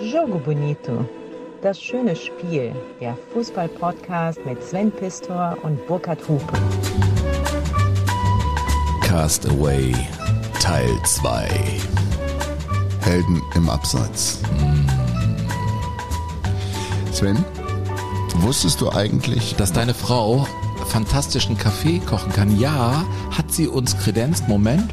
[0.00, 1.04] Jogo Bonito.
[1.62, 2.74] Das schöne Spiel.
[3.00, 6.52] Der Fußball-Podcast mit Sven Pistor und Burkhard Hupe.
[9.02, 9.94] Castaway
[10.60, 11.48] Teil 2.
[13.02, 14.40] Helden im Abseits.
[17.12, 17.44] Sven,
[18.38, 20.46] wusstest du eigentlich, Dass deine Frau
[20.88, 22.58] fantastischen Kaffee kochen kann.
[22.58, 24.48] Ja, hat sie uns kredenzt.
[24.48, 24.92] Moment.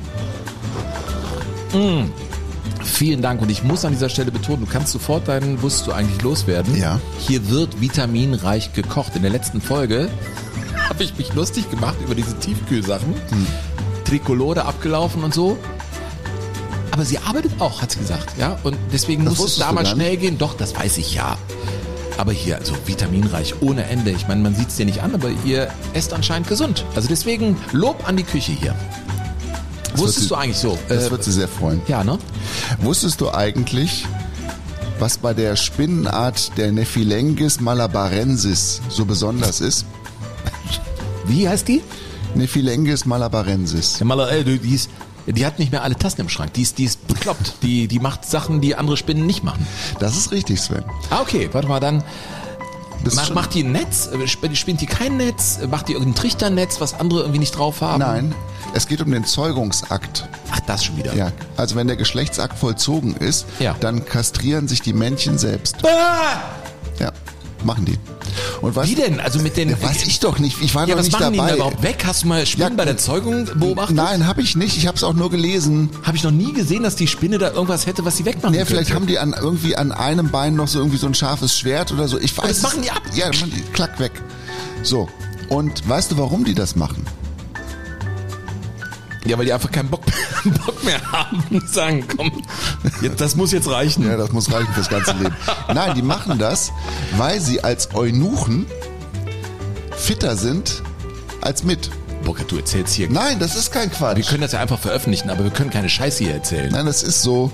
[1.73, 2.05] Mm.
[3.01, 5.91] Vielen Dank und ich muss an dieser Stelle betonen, du kannst sofort deinen Wusstest du
[5.91, 6.77] eigentlich loswerden.
[6.79, 6.99] Ja.
[7.17, 9.15] Hier wird vitaminreich gekocht.
[9.15, 10.07] In der letzten Folge
[10.87, 13.15] habe ich mich lustig gemacht über diese Tiefkühlsachen.
[14.05, 15.57] Trikolore abgelaufen und so.
[16.91, 18.37] Aber sie arbeitet auch, hat sie gesagt.
[18.37, 20.03] Ja, und deswegen Das muss es wusstest da du mal gar nicht?
[20.03, 20.37] schnell gehen.
[20.37, 21.39] Doch, das weiß ich ja.
[22.19, 24.11] Aber hier, also vitaminreich ohne Ende.
[24.11, 26.85] Ich meine, man sieht es dir nicht an, aber ihr esst anscheinend gesund.
[26.95, 28.75] Also deswegen Lob an die Küche hier.
[29.95, 30.77] Wusstest sie- du eigentlich so?
[30.87, 31.81] das Äh, wird sie sehr freuen.
[31.87, 32.19] ja, ne?
[32.79, 34.05] Wusstest du eigentlich,
[34.99, 39.85] was bei der Spinnenart der Nephilengis malabarensis so besonders ist?
[41.25, 41.81] Wie heißt die?
[42.35, 44.01] Nephilengis malabarensis.
[44.03, 44.89] Maler, ey, du, die, ist,
[45.27, 46.53] die hat nicht mehr alle Tassen im Schrank.
[46.53, 47.55] Die ist, die ist bekloppt.
[47.61, 49.65] Die, die macht Sachen, die andere Spinnen nicht machen.
[49.99, 50.83] Das ist richtig, Sven.
[51.09, 52.03] Ah, okay, warte mal, dann
[53.03, 54.07] Bist macht, die ein Netz?
[54.13, 55.59] Äh, sp- Spinnt die kein Netz?
[55.69, 57.99] Macht die irgendein Trichternetz, was andere irgendwie nicht drauf haben?
[57.99, 58.35] Nein,
[58.73, 60.27] es geht um den Zeugungsakt.
[60.61, 61.13] Ach, das schon wieder.
[61.15, 63.75] Ja, also wenn der Geschlechtsakt vollzogen ist, Ja.
[63.79, 65.77] dann kastrieren sich die Männchen selbst.
[65.85, 66.41] Ah!
[66.99, 67.11] Ja,
[67.63, 67.97] machen die.
[68.61, 69.19] Und was, Wie denn?
[69.19, 69.69] Also mit den.
[69.69, 70.61] Ja, weiß ich doch nicht.
[70.61, 71.55] Ich war Ja, noch was nicht machen die denn dabei.
[71.57, 72.03] überhaupt weg?
[72.05, 73.95] Hast du mal Spinnen Ja, bei der Zeugung beobachtet?
[73.95, 74.77] Nein, habe ich nicht.
[74.77, 75.89] Ich habe es auch nur gelesen.
[76.03, 78.63] Habe ich noch nie gesehen, dass die Spinne da irgendwas hätte, was sie wegmachen Ja,
[78.65, 81.91] vielleicht haben die an, irgendwie an einem Bein noch so irgendwie so ein scharfes Schwert
[81.91, 82.19] oder so.
[82.19, 82.47] Ich weiß.
[82.47, 83.01] das machen die ab?
[83.15, 84.11] Ja, machen die klack weg.
[84.83, 85.09] So.
[85.49, 87.05] Und weißt du, warum die das machen?
[89.25, 90.01] Ja, weil die einfach keinen Bock,
[90.65, 92.31] Bock mehr haben und sagen, komm,
[93.01, 94.07] jetzt, das muss jetzt reichen.
[94.07, 95.35] Ja, das muss reichen fürs ganze Leben.
[95.73, 96.71] Nein, die machen das,
[97.17, 98.65] weil sie als Eunuchen
[99.95, 100.81] fitter sind
[101.41, 101.89] als mit.
[102.23, 103.09] Burkhard, du erzählst hier.
[103.09, 104.17] Nein, das ist kein Quatsch.
[104.17, 106.71] Wir können das ja einfach veröffentlichen, aber wir können keine Scheiße hier erzählen.
[106.71, 107.51] Nein, das ist so.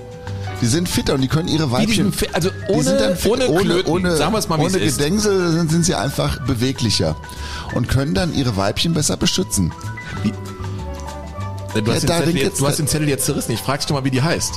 [0.60, 2.12] Die sind fitter und die können ihre Wie Weibchen.
[2.32, 3.92] also die ohne, sind dann fit, ohne, ohne, Klöten.
[3.92, 4.78] ohne, Sagen wir es mal, wie ohne.
[4.78, 7.14] Gedengsel sind, sind sie einfach beweglicher
[7.74, 9.72] und können dann ihre Weibchen besser beschützen.
[11.82, 13.52] Du, hast, Ja, da den Zettel jetzt, du hast den Zettel jetzt zerrissen.
[13.52, 14.54] Ich frag dich doch mal, wie die heißt.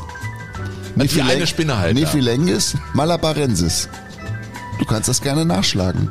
[0.97, 1.95] Also die eine Spinne halt.
[1.95, 3.87] Nephilengis malabarensis.
[4.79, 6.09] Du kannst das gerne nachschlagen.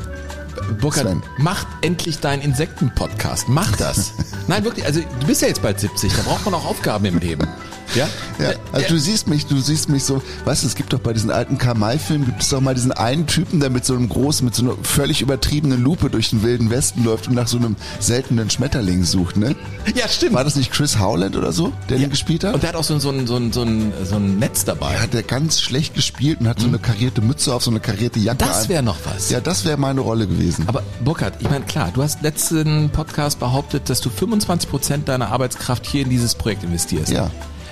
[0.81, 1.23] Burkhard, Sven.
[1.39, 3.49] mach endlich deinen Insekten-Podcast.
[3.49, 4.13] Mach das.
[4.47, 4.87] Nein, wirklich.
[4.87, 6.13] Also du bist ja jetzt bald 70.
[6.13, 7.47] Da braucht man auch Aufgaben im Leben.
[7.95, 8.09] Ja?
[8.39, 11.01] Ja, Äh, also du siehst mich, du siehst mich so, weißt du, es gibt doch
[11.01, 14.09] bei diesen alten Kamai-Filmen, gibt es doch mal diesen einen Typen, der mit so einem
[14.09, 17.57] großen, mit so einer völlig übertriebenen Lupe durch den wilden Westen läuft und nach so
[17.59, 19.57] einem seltenen Schmetterling sucht, ne?
[19.95, 20.35] ja, stimmt.
[20.35, 22.55] War das nicht Chris Howland oder so, der den gespielt hat?
[22.55, 24.65] Und der hat auch so, ein- so, ein, so, ein, so, ein, so ein Netz
[24.65, 24.99] dabei.
[24.99, 28.19] hat der ganz schlecht gespielt und hat so eine karierte Mütze auf, so eine karierte
[28.21, 29.31] Jacke Das wäre noch was.
[29.31, 30.65] Ja, das wäre meine Rolle gewesen.
[30.69, 35.87] Aber Burkhard, ich meine, klar, du hast letzten Podcast behauptet, dass du 25% deiner Arbeitskraft
[35.87, 37.11] hier in dieses Projekt investierst.
[37.13, 37.31] Ja.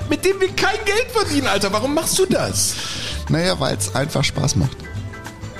[0.08, 1.72] Mit dem wir kein Geld verdienen, Alter.
[1.72, 2.74] Warum machst du das?
[3.28, 4.76] Naja, weil es einfach Spaß macht.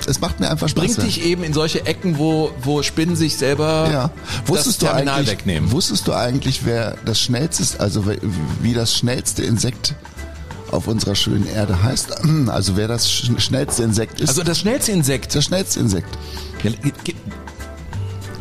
[0.07, 0.83] Es macht mir einfach Spaß.
[0.85, 4.11] Bringt dich eben in solche Ecken, wo, wo Spinnen sich selber Ja.
[4.45, 5.71] Wusstest das du Terminal eigentlich, wegnehmen.
[5.71, 8.05] Wusstest du eigentlich, wer das schnellste also
[8.61, 9.93] wie- das schnellste Insekt
[10.71, 12.09] auf unserer schönen Erde heißt?
[12.47, 14.29] Also wer das sch- schnellste Insekt ist?
[14.29, 15.35] Also das schnellste Insekt.
[15.35, 16.17] das schnellste Insekt.
[16.63, 16.71] Ja,
[17.03, 17.15] gib,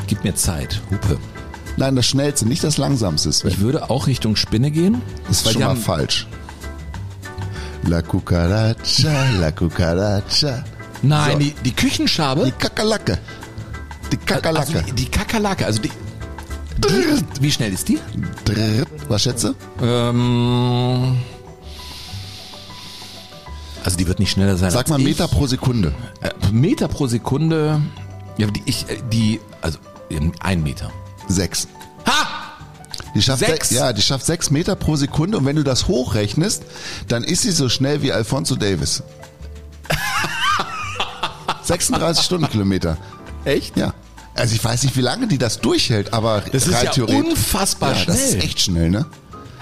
[0.07, 1.19] gib mir Zeit, Hupe.
[1.79, 3.33] Nein, das schnellste, nicht das langsamste.
[3.33, 3.51] Sven.
[3.51, 5.01] Ich würde auch Richtung Spinne gehen.
[5.31, 6.27] ist weil schon mal falsch.
[7.87, 10.65] La cucaracha, la cucaracha.
[11.03, 11.39] Nein, So.
[11.39, 12.45] die, die Küchenschabe.
[12.47, 13.19] Die Kakerlake.
[14.11, 14.77] Die Kakerlake.
[14.79, 15.91] Also die, die Kakerlake, also die,
[16.79, 17.41] die.
[17.41, 17.99] Wie schnell ist die?
[18.45, 18.89] Drrrt.
[19.09, 19.55] Was schätze?
[19.81, 21.17] Ähm,
[23.85, 24.73] also die wird nicht schneller sein.
[24.73, 25.07] Sag mal ich.
[25.07, 25.95] Meter pro Sekunde.
[26.21, 27.81] Äh, Meter pro Sekunde.
[28.37, 29.79] Ja, die, ich, äh, die, also
[30.11, 30.91] ähm, ein Meter.
[31.29, 31.69] Sechs.
[32.07, 32.27] Ha!
[33.15, 33.71] Die schafft Sechs?
[33.71, 36.63] ja, die schafft sechs Meter pro Sekunde und wenn du das hochrechnest,
[37.09, 39.03] dann ist sie so schnell wie Alfonso Davis.
[41.63, 42.97] 36 Stundenkilometer.
[43.45, 43.77] Echt?
[43.77, 43.95] Ja.
[44.35, 47.31] Also ich weiß nicht, wie lange die das durchhält, aber Das ist ja theoretisch.
[47.33, 48.45] unfassbar ja, Das ist schnell.
[48.45, 49.07] echt schnell, ne?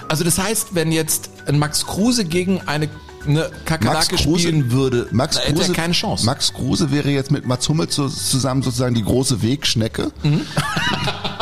[0.09, 2.89] Also das heißt, wenn jetzt ein Max Kruse gegen eine,
[3.27, 6.27] eine Kakerlake Kruse- spielen würde, Max hätte Kruse, er keine Chance.
[6.27, 10.12] Max Kruse wäre jetzt mit Mats Hummel zu, zusammen sozusagen die große Wegschnecke.
[10.23, 10.43] Mhm.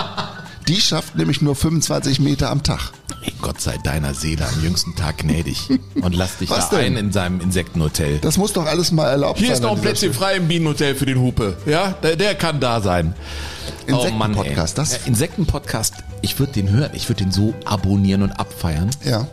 [0.69, 2.93] Die schafft nämlich nur 25 Meter am Tag.
[3.43, 5.69] Gott sei deiner Seele am jüngsten Tag gnädig
[6.00, 6.94] und lass dich Was da denn?
[6.94, 8.19] ein in seinem Insektenhotel.
[8.19, 9.55] Das muss doch alles mal erlaubt Hier sein.
[9.56, 11.56] ist noch ein Plätzchen frei im Bienenhotel für den Hupe.
[11.66, 13.14] Ja, der, der kann da sein.
[13.87, 14.82] Insektenpodcast, ey.
[14.84, 16.90] das- Ja, Insektenpodcast, ich würde den hören.
[16.94, 18.90] Ich würde den so abonnieren und abfeiern.
[19.05, 19.26] Ja.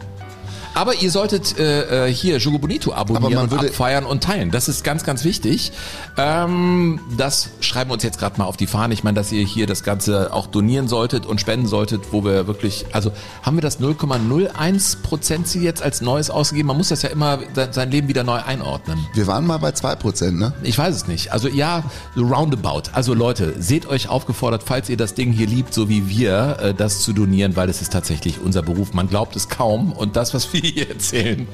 [0.73, 4.51] Aber ihr solltet äh, äh hier Jogo Bonito abonnieren und abfeiern und teilen.
[4.51, 5.71] Das ist ganz, ganz wichtig.
[6.17, 8.93] Ähm, das schreiben wir uns jetzt gerade mal auf die Fahne.
[8.93, 12.47] Ich meine, dass ihr hier das Ganze auch donieren solltet und spenden solltet, wo wir
[12.47, 13.11] wirklich, also
[13.43, 16.67] haben wir das 0,01 Prozent Ziel jetzt als Neues ausgegeben?
[16.67, 17.39] Man muss das ja immer
[17.71, 18.99] sein Leben wieder neu einordnen.
[19.13, 20.53] Wir waren mal bei 2 Prozent, ne?
[20.63, 21.33] Ich weiß es nicht.
[21.33, 21.83] Also ja,
[22.15, 22.83] roundabout.
[22.93, 26.73] Also Leute, seht euch aufgefordert, falls ihr das Ding hier liebt, so wie wir, äh,
[26.73, 28.93] das zu donieren, weil es ist tatsächlich unser Beruf.
[28.93, 31.47] Man glaubt es kaum und das, was wir hier erzählen.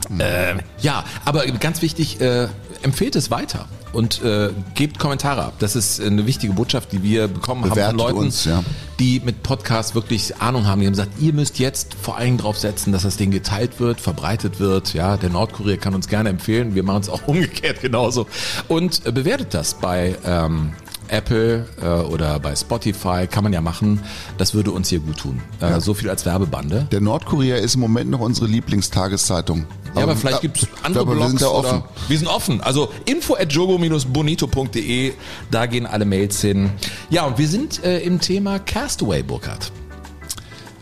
[0.10, 0.20] Mhm.
[0.20, 2.48] Äh, ja, aber ganz wichtig, äh,
[2.84, 5.54] empfehlt es weiter und äh, gebt Kommentare ab.
[5.60, 8.64] Das ist eine wichtige Botschaft, die wir bekommen Bewertet haben von Leuten, uns, ja.
[9.00, 10.82] die mit Podcasts wirklich Ahnung haben.
[10.82, 13.80] Die haben gesagt, ihr müsst jetzt vor allen Dingen drauf setzen, dass das Ding geteilt
[13.80, 14.94] wird, verbreitet wird.
[14.94, 16.76] Ja, der Nordkurier kann uns gerne empfehlen.
[16.76, 18.28] Wir machen es auch umgekehrt genauso.
[18.68, 20.74] Und äh, bewertet das bei ähm,
[21.10, 24.02] Apple äh, oder bei Spotify, kann man ja machen.
[24.38, 25.42] Das würde uns hier gut tun.
[25.62, 25.80] Äh, ja.
[25.80, 26.88] So viel als Werbebande.
[26.92, 29.66] Der Nordkurier ist im Moment noch unsere Lieblingstageszeitung.
[29.96, 31.34] Ja, aber, aber vielleicht gibt es andere glaube, Blogs.
[31.34, 31.84] Wir sind da offen.
[32.08, 32.62] wir sind offen.
[32.62, 35.14] Also info at jogo-bonito.de,
[35.52, 36.70] da gehen alle Mails hin.
[37.10, 39.72] Ja, und wir sind äh, im Thema Castaway, Burkhardt.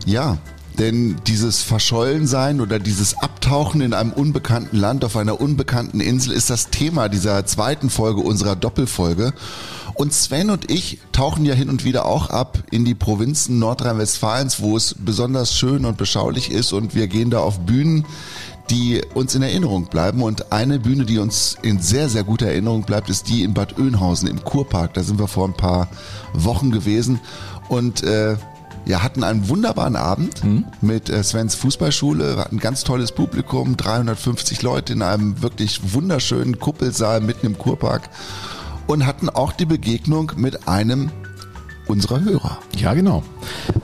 [0.05, 0.37] Ja,
[0.79, 6.49] denn dieses Verschollensein oder dieses Abtauchen in einem unbekannten Land auf einer unbekannten Insel ist
[6.49, 9.33] das Thema dieser zweiten Folge unserer Doppelfolge.
[9.97, 14.61] Und Sven und ich tauchen ja hin und wieder auch ab in die Provinzen Nordrhein-Westfalens,
[14.61, 18.05] wo es besonders schön und beschaulich ist und wir gehen da auf Bühnen,
[18.69, 20.21] die uns in Erinnerung bleiben.
[20.21, 23.79] Und eine Bühne, die uns in sehr, sehr guter Erinnerung bleibt, ist die in Bad
[23.79, 24.93] Oeynhausen im Kurpark.
[24.93, 25.87] Da sind wir vor ein paar
[26.31, 27.19] Wochen gewesen
[27.67, 28.37] und äh,
[28.85, 30.65] ja, hatten einen wunderbaren Abend mhm.
[30.79, 35.93] mit äh, Svens Fußballschule, wir hatten ein ganz tolles Publikum, 350 Leute in einem wirklich
[35.93, 38.09] wunderschönen Kuppelsaal mitten im Kurpark
[38.87, 41.11] und hatten auch die Begegnung mit einem
[41.87, 42.57] unserer Hörer.
[42.75, 43.23] Ja, genau.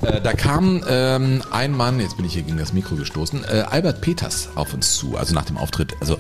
[0.02, 3.64] Äh, da kam ähm, ein Mann, jetzt bin ich hier gegen das Mikro gestoßen, äh,
[3.70, 5.96] Albert Peters auf uns zu, also nach dem Auftritt.
[6.02, 6.18] Also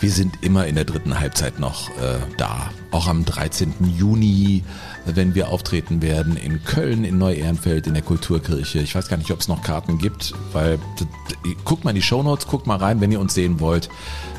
[0.00, 2.70] wir sind immer in der dritten Halbzeit noch äh, da.
[2.90, 3.74] Auch am 13.
[3.96, 4.62] Juni
[5.06, 8.80] wenn wir auftreten werden in Köln, in Neu-Ehrenfeld, in der Kulturkirche.
[8.80, 10.78] Ich weiß gar nicht, ob es noch Karten gibt, weil
[11.64, 13.88] guckt mal in die Shownotes, guckt mal rein, wenn ihr uns sehen wollt.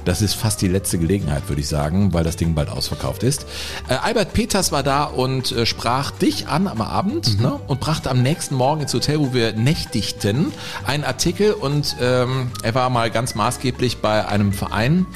[0.06, 3.48] Das ist fast die letzte Gelegenheit, würde ich sagen, weil das Ding bald ausverkauft ist.
[3.88, 7.44] Äh, Albert Peters war da und äh, sprach dich an am Abend mhm.
[7.44, 10.52] ne, und brachte am nächsten Morgen ins Hotel, wo wir nächtigten,
[10.86, 15.08] einen Artikel und ähm, er war mal ganz maßgeblich bei einem Verein,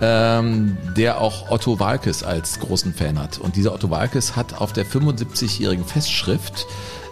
[0.00, 3.38] ähm, der auch Otto Walkes als großen Fan hat.
[3.38, 6.66] Und dieser Otto Walkes hat auf der 75-jährigen Festschrift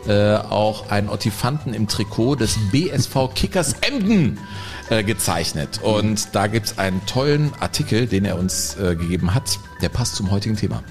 [0.06, 4.38] äh, auch einen Ottifanten im Trikot des BSV Kickers Emden
[4.90, 5.80] äh, gezeichnet.
[5.82, 10.16] Und da gibt es einen tollen Artikel, den er uns äh, gegeben hat, der passt
[10.16, 10.82] zum heutigen Thema.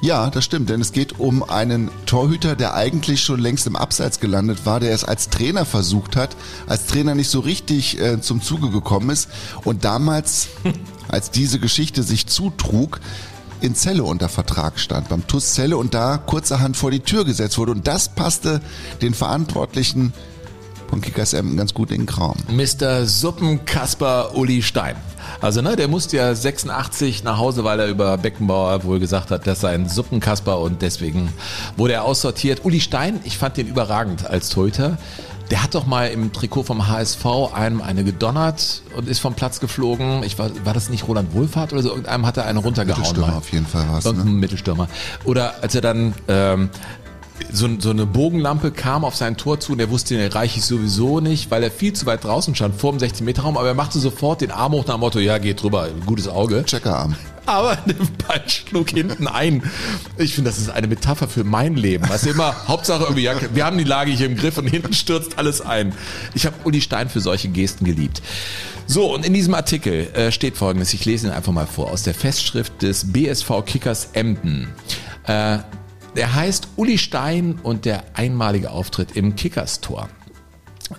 [0.00, 4.20] Ja, das stimmt, denn es geht um einen Torhüter, der eigentlich schon längst im Abseits
[4.20, 6.36] gelandet war, der es als Trainer versucht hat,
[6.66, 9.28] als Trainer nicht so richtig äh, zum Zuge gekommen ist
[9.64, 10.48] und damals,
[11.08, 13.00] als diese Geschichte sich zutrug,
[13.60, 17.58] in Zelle unter Vertrag stand, beim TUS Zelle und da kurzerhand vor die Tür gesetzt
[17.58, 17.72] wurde.
[17.72, 18.60] Und das passte
[19.02, 20.12] den Verantwortlichen
[20.88, 22.36] von Kickers M ganz gut in den Kram.
[22.48, 23.04] Mr.
[23.06, 24.96] Suppenkasper Uli Stein.
[25.40, 29.46] Also ne, der musste ja 86 nach Hause, weil er über Beckenbauer wohl gesagt hat,
[29.46, 31.32] das sei ein Suppenkasper und deswegen
[31.76, 32.64] wurde er aussortiert.
[32.64, 34.98] Uli Stein, ich fand den überragend als Torhüter.
[35.50, 39.60] Der hat doch mal im Trikot vom HSV einem eine gedonnert und ist vom Platz
[39.60, 40.22] geflogen.
[40.22, 41.88] Ich war, war das nicht Roland Wohlfahrt oder so?
[41.88, 43.00] Irgendeinem hat er eine runtergehauen.
[43.00, 44.04] Mittelstürmer auf jeden Fall war es.
[44.04, 44.24] Ne?
[44.24, 44.88] Mittelstürmer.
[45.24, 46.68] Oder als er dann ähm,
[47.50, 50.64] so, so eine Bogenlampe kam auf sein Tor zu und er wusste, den erreiche ich
[50.64, 53.98] sowieso nicht, weil er viel zu weit draußen stand, vor dem 16-Meter-Raum, aber er machte
[53.98, 56.64] sofort den Arm hoch nach dem Motto, ja, geht drüber, gutes Auge.
[56.64, 57.16] Checkerarm.
[57.46, 59.62] Aber der Ball schlug hinten ein.
[60.18, 62.08] Ich finde, das ist eine Metapher für mein Leben.
[62.08, 64.92] Weißt du immer, Hauptsache irgendwie, ja, wir haben die Lage hier im Griff und hinten
[64.92, 65.94] stürzt alles ein.
[66.34, 68.20] Ich habe Uli Stein für solche Gesten geliebt.
[68.86, 72.02] So, und in diesem Artikel äh, steht folgendes, ich lese ihn einfach mal vor, aus
[72.02, 74.68] der Festschrift des BSV Kickers Emden.
[75.26, 75.58] Äh,
[76.18, 80.08] der heißt Uli Stein und der einmalige Auftritt im Kickers-Tor.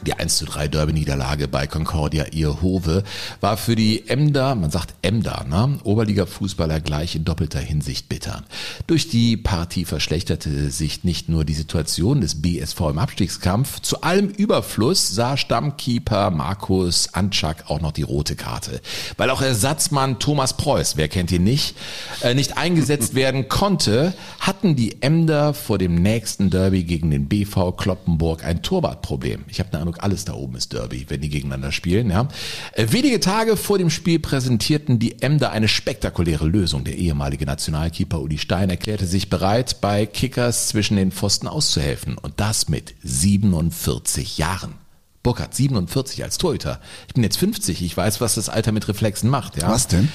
[0.06, 3.04] Die 1 zu 3 Derby-Niederlage bei Concordia Ierhove
[3.42, 5.80] war für die Emder, man sagt Emder, ne?
[5.84, 8.44] Oberliga-Fußballer gleich in doppelter Hinsicht bitter.
[8.86, 14.30] Durch die Partie verschlechterte sich nicht nur die Situation des BSV im Abstiegskampf, zu allem
[14.30, 18.82] Überfluss sah Stammkeeper Markus Antschak auch noch die rote Karte.
[19.18, 21.76] Weil auch Ersatzmann Thomas Preuß, wer kennt ihn nicht,
[22.22, 27.72] äh, nicht eingesetzt werden konnte, hatten die Emder vor dem nächsten Derby gegen den BV
[27.72, 29.46] Kloppenburg ein Torwartproblem.
[29.48, 32.10] Ich habe Eindruck, alles da oben ist Derby, wenn die gegeneinander spielen.
[32.10, 32.28] Ja.
[32.74, 36.84] Äh, wenige Tage vor dem Spiel präsentierten die Emder eine spektakuläre Lösung.
[36.84, 42.18] Der ehemalige Nationalkeeper Uli Stein erklärte sich bereit, bei Kickers zwischen den Pfosten auszuhelfen.
[42.18, 44.76] Und das mit 47 Jahren.
[45.24, 46.80] Burkhardt, 47 als Torhüter.
[47.08, 49.62] Ich bin jetzt 50, ich weiß, was das Alter mit Reflexen macht.
[49.62, 49.70] Ja.
[49.70, 50.10] Was denn?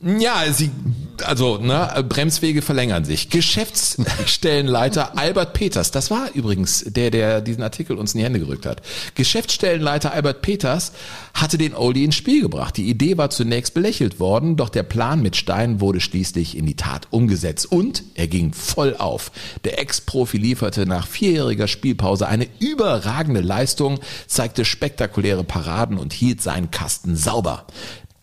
[0.00, 0.70] Ja, sie,
[1.24, 3.30] also ne, Bremswege verlängern sich.
[3.30, 8.66] Geschäftsstellenleiter Albert Peters, das war übrigens der, der diesen Artikel uns in die Hände gerückt
[8.66, 8.82] hat.
[9.14, 10.92] Geschäftsstellenleiter Albert Peters
[11.32, 12.76] hatte den Oldie ins Spiel gebracht.
[12.76, 16.76] Die Idee war zunächst belächelt worden, doch der Plan mit Stein wurde schließlich in die
[16.76, 19.30] Tat umgesetzt und er ging voll auf.
[19.62, 26.70] Der Ex-Profi lieferte nach vierjähriger Spielpause eine überragende Leistung, zeigte spektakuläre Paraden und hielt seinen
[26.70, 27.66] Kasten sauber.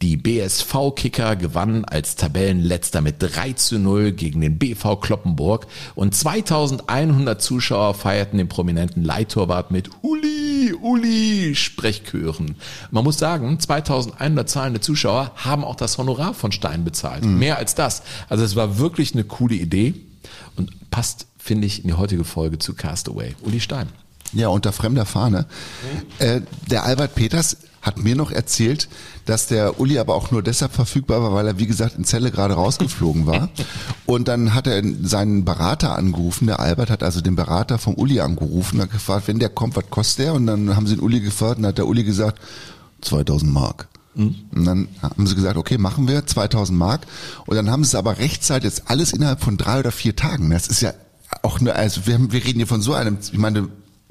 [0.01, 7.39] Die BSV-Kicker gewannen als Tabellenletzter mit 3 zu 0 gegen den BV Kloppenburg und 2100
[7.39, 12.55] Zuschauer feierten den prominenten Leittorwart mit Uli, Uli Sprechchören.
[12.89, 17.23] Man muss sagen, 2100 zahlende Zuschauer haben auch das Honorar von Stein bezahlt.
[17.23, 17.37] Mhm.
[17.37, 18.01] Mehr als das.
[18.27, 19.93] Also es war wirklich eine coole Idee
[20.55, 23.35] und passt, finde ich, in die heutige Folge zu Castaway.
[23.43, 23.89] Uli Stein.
[24.33, 25.45] Ja, unter fremder Fahne.
[25.83, 26.25] Mhm.
[26.25, 26.41] Äh,
[26.71, 28.87] der Albert Peters hat mir noch erzählt,
[29.25, 32.31] dass der Uli aber auch nur deshalb verfügbar war, weil er, wie gesagt, in Zelle
[32.31, 33.49] gerade rausgeflogen war.
[34.05, 36.47] Und dann hat er seinen Berater angerufen.
[36.47, 39.89] Der Albert hat also den Berater vom Uli angerufen, hat gefragt, wenn der kommt, was
[39.89, 40.33] kostet der?
[40.33, 42.39] Und dann haben sie den Uli gefragt und hat der Uli gesagt,
[43.01, 43.87] 2000 Mark.
[44.13, 44.35] Mhm.
[44.53, 47.01] Und dann haben sie gesagt, okay, machen wir 2000 Mark.
[47.45, 50.49] Und dann haben sie es aber rechtzeitig jetzt alles innerhalb von drei oder vier Tagen.
[50.49, 50.93] Das ist ja
[51.41, 53.69] auch eine, also wir, wir reden hier von so einem, ich meine,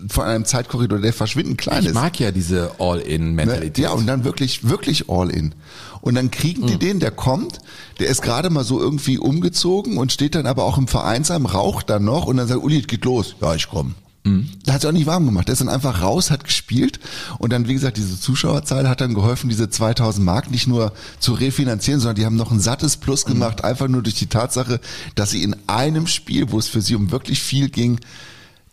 [0.08, 1.90] von einem Zeitkorridor, der verschwindend klein ich ist.
[1.90, 3.78] Ich mag ja diese All-In-Mentalität.
[3.78, 3.84] Ne?
[3.84, 5.54] Ja, und dann wirklich, wirklich All-In.
[6.00, 6.78] Und dann kriegen die mhm.
[6.78, 7.58] den, der kommt,
[7.98, 11.90] der ist gerade mal so irgendwie umgezogen und steht dann aber auch im Vereinsheim, raucht
[11.90, 13.36] dann noch und dann sagt, Uli, geht los.
[13.40, 13.94] Ja, ich komm.
[14.24, 14.48] Mhm.
[14.64, 15.48] Da hat sich auch nicht warm gemacht.
[15.48, 17.00] Der ist dann einfach raus, hat gespielt
[17.38, 21.32] und dann, wie gesagt, diese Zuschauerzahl hat dann geholfen, diese 2000 Mark nicht nur zu
[21.32, 23.32] refinanzieren, sondern die haben noch ein sattes Plus mhm.
[23.32, 23.64] gemacht, mhm.
[23.64, 24.80] einfach nur durch die Tatsache,
[25.14, 27.98] dass sie in einem Spiel, wo es für sie um wirklich viel ging,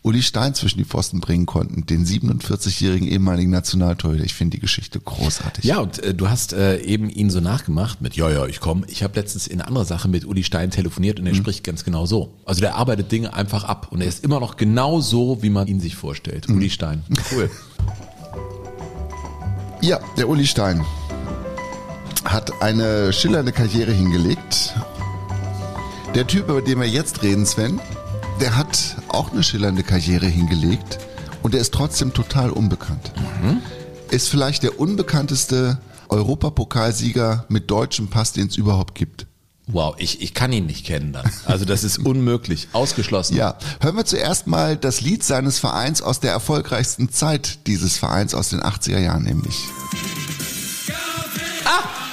[0.03, 4.23] Uli Stein zwischen die Pfosten bringen konnten, den 47-jährigen ehemaligen Nationaltorhüter.
[4.23, 5.65] Ich finde die Geschichte großartig.
[5.65, 8.85] Ja, und äh, du hast äh, eben ihn so nachgemacht mit, ja, ja, ich komme.
[8.87, 11.37] Ich habe letztens in anderer Sache mit Uli Stein telefoniert und er mhm.
[11.37, 12.33] spricht ganz genau so.
[12.45, 15.67] Also der arbeitet Dinge einfach ab und er ist immer noch genau so, wie man
[15.67, 16.47] ihn sich vorstellt.
[16.47, 16.55] Mhm.
[16.55, 17.03] Uli Stein.
[17.31, 17.49] Cool.
[19.81, 20.85] Ja, der Uli Stein
[22.23, 24.73] hat eine schillernde Karriere hingelegt.
[26.15, 27.79] Der Typ, über den wir jetzt reden, Sven,
[28.39, 30.99] der hat auch eine schillernde Karriere hingelegt
[31.43, 33.11] und er ist trotzdem total unbekannt.
[33.41, 33.61] Mhm.
[34.11, 35.79] Ist vielleicht der unbekannteste
[36.09, 39.27] Europapokalsieger mit deutschem Pass, den es überhaupt gibt.
[39.69, 41.29] Wow, ich, ich kann ihn nicht kennen dann.
[41.45, 43.35] Also das ist unmöglich, ausgeschlossen.
[43.35, 48.33] Ja, hören wir zuerst mal das Lied seines Vereins aus der erfolgreichsten Zeit dieses Vereins
[48.33, 49.57] aus den 80er Jahren nämlich.
[51.65, 52.06] Ah!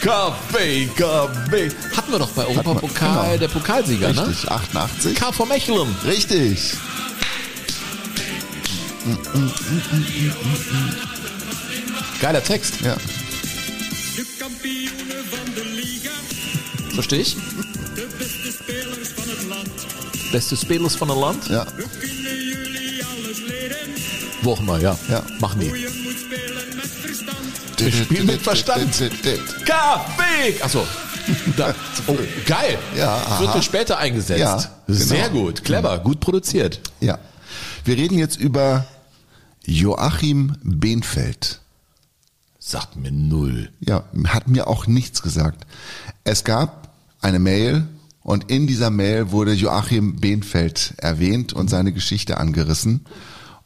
[0.00, 1.70] Kaffee, Kaffee.
[1.94, 3.38] Hatten wir doch bei Europapokal, genau.
[3.38, 4.30] der Pokalsieger, Richtig, ne?
[4.30, 5.14] Richtig, 88.
[5.14, 5.96] KV Mechelen.
[6.06, 6.74] Richtig.
[12.20, 12.80] Geiler Text.
[12.82, 12.96] Ja.
[16.94, 17.36] Verstehe ich?
[20.32, 21.48] Beste Spelers von dem Land?
[21.48, 21.66] Ja.
[24.42, 24.98] Wo auch immer, ja.
[25.08, 25.22] ja.
[25.40, 25.99] Machen die.
[27.80, 28.92] Wir spielen mit Verstand.
[29.64, 30.62] Kaffee!
[30.62, 30.86] Achso.
[31.56, 31.74] Da,
[32.06, 32.78] oh, geil.
[32.96, 34.40] Ja, Viertel später eingesetzt.
[34.40, 34.56] Ja,
[34.86, 34.98] genau.
[34.98, 36.80] Sehr gut, clever, gut produziert.
[37.00, 37.18] Ja.
[37.84, 38.86] Wir reden jetzt über
[39.64, 41.60] Joachim Behnfeld.
[42.58, 43.70] Sagt mir null.
[43.80, 45.66] Ja, hat mir auch nichts gesagt.
[46.24, 47.86] Es gab eine Mail
[48.22, 53.06] und in dieser Mail wurde Joachim Behnfeld erwähnt und seine Geschichte angerissen.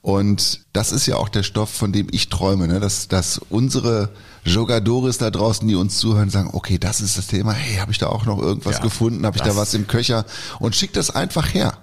[0.05, 2.79] Und das ist ja auch der Stoff, von dem ich träume, ne?
[2.79, 4.11] dass, dass unsere
[4.45, 7.97] Jogadores da draußen, die uns zuhören, sagen, okay, das ist das Thema, hey, habe ich
[7.97, 10.27] da auch noch irgendwas ja, gefunden, habe ich da was im Köcher
[10.59, 11.79] und schick das einfach her.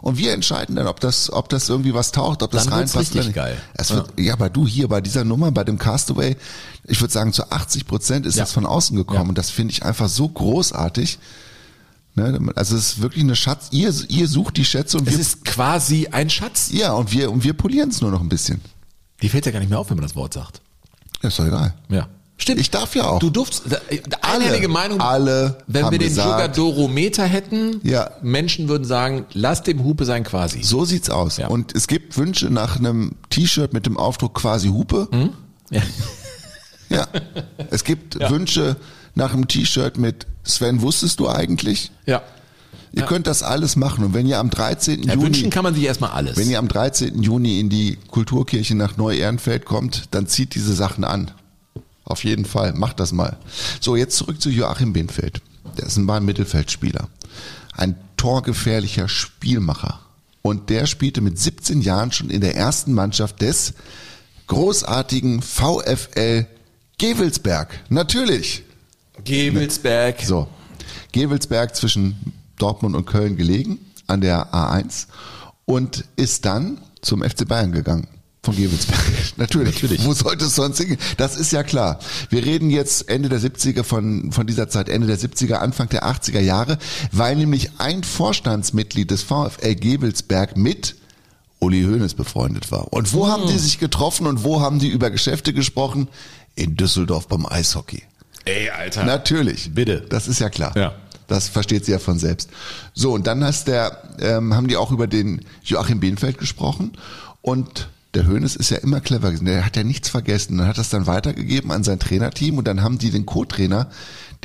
[0.00, 3.14] Und wir entscheiden dann, ob das, ob das irgendwie was taucht, ob das dann reinpasst.
[3.14, 3.58] Richtig geil.
[3.74, 4.24] Es wird, ja.
[4.24, 6.38] ja, aber du hier bei dieser Nummer, bei dem Castaway,
[6.84, 8.44] ich würde sagen, zu 80 Prozent ist ja.
[8.44, 9.28] das von außen gekommen.
[9.28, 11.18] Und das finde ich einfach so großartig.
[12.16, 12.50] Ne?
[12.56, 13.68] Also es ist wirklich eine Schatz.
[13.70, 15.20] Ihr, ihr sucht die Schätze und es wir.
[15.20, 16.70] ist quasi ein Schatz.
[16.72, 18.60] Ja, und wir, und wir polieren es nur noch ein bisschen.
[19.22, 20.60] Die fällt ja gar nicht mehr auf, wenn man das Wort sagt.
[21.22, 21.74] Ist doch egal.
[21.88, 22.08] Ja.
[22.38, 22.60] Stimmt.
[22.60, 23.18] Ich darf ja auch.
[23.18, 23.62] Du durfst,
[24.20, 28.10] einhellige Meinung, alle wenn wir den Jugadorometer hätten, Ja.
[28.22, 30.62] Menschen würden sagen, lass dem Hupe sein quasi.
[30.62, 31.38] So sieht's aus.
[31.38, 31.48] Ja.
[31.48, 35.08] Und es gibt Wünsche nach einem T-Shirt mit dem Aufdruck quasi Hupe.
[35.70, 35.82] Ja.
[36.90, 37.06] Ja.
[37.70, 38.76] Es gibt Wünsche
[39.16, 41.90] nach einem T-Shirt mit Sven, wusstest du eigentlich?
[42.06, 42.22] ja.
[42.92, 44.04] Ihr könnt das alles machen.
[44.04, 45.02] Und wenn ihr am 13.
[45.02, 46.38] ja Juni, wünschen kann man sich erstmal alles.
[46.38, 47.22] wenn ihr am 13.
[47.22, 51.30] Juni in die Kulturkirche nach Neu-Ehrenfeld kommt, dann zieht diese Sachen an.
[52.04, 52.72] Auf jeden Fall.
[52.72, 53.36] Macht das mal.
[53.80, 55.42] So, jetzt zurück zu Joachim Behnfeld.
[55.76, 57.08] Der ist ein Bahn-Mittelfeldspieler.
[57.74, 60.00] Ein torgefährlicher Spielmacher.
[60.40, 63.74] Und der spielte mit 17 Jahren schon in der ersten Mannschaft des
[64.46, 66.46] großartigen VfL
[66.96, 67.78] Gewelsberg.
[67.90, 68.62] Natürlich.
[69.26, 70.22] Gebelsberg.
[70.22, 70.48] So,
[71.12, 75.06] Gewelsberg zwischen Dortmund und Köln gelegen, an der A1
[75.64, 78.06] und ist dann zum FC Bayern gegangen.
[78.42, 79.00] Von Gewelsberg.
[79.36, 79.82] Natürlich.
[79.82, 80.04] Natürlich.
[80.04, 80.98] Wo sollte es sonst hingehen?
[81.16, 81.98] Das ist ja klar.
[82.30, 86.04] Wir reden jetzt Ende der 70er von, von dieser Zeit, Ende der 70er, Anfang der
[86.04, 86.78] 80er Jahre,
[87.10, 90.94] weil nämlich ein Vorstandsmitglied des VfL Gewelsberg mit
[91.58, 92.92] Uli Hoeneß befreundet war.
[92.92, 96.06] Und wo haben die sich getroffen und wo haben die über Geschäfte gesprochen?
[96.54, 98.02] In Düsseldorf beim Eishockey.
[98.46, 99.04] Ey, Alter.
[99.04, 99.74] Natürlich.
[99.74, 100.06] Bitte.
[100.08, 100.72] Das ist ja klar.
[100.76, 100.94] Ja.
[101.26, 102.48] Das versteht sie ja von selbst.
[102.94, 106.92] So, und dann hast der, ähm, haben die auch über den Joachim Behnfeld gesprochen
[107.42, 109.44] und der Hönes ist ja immer clever gewesen.
[109.46, 110.56] Der hat ja nichts vergessen.
[110.56, 113.88] Dann hat das dann weitergegeben an sein Trainerteam und dann haben die den Co-Trainer,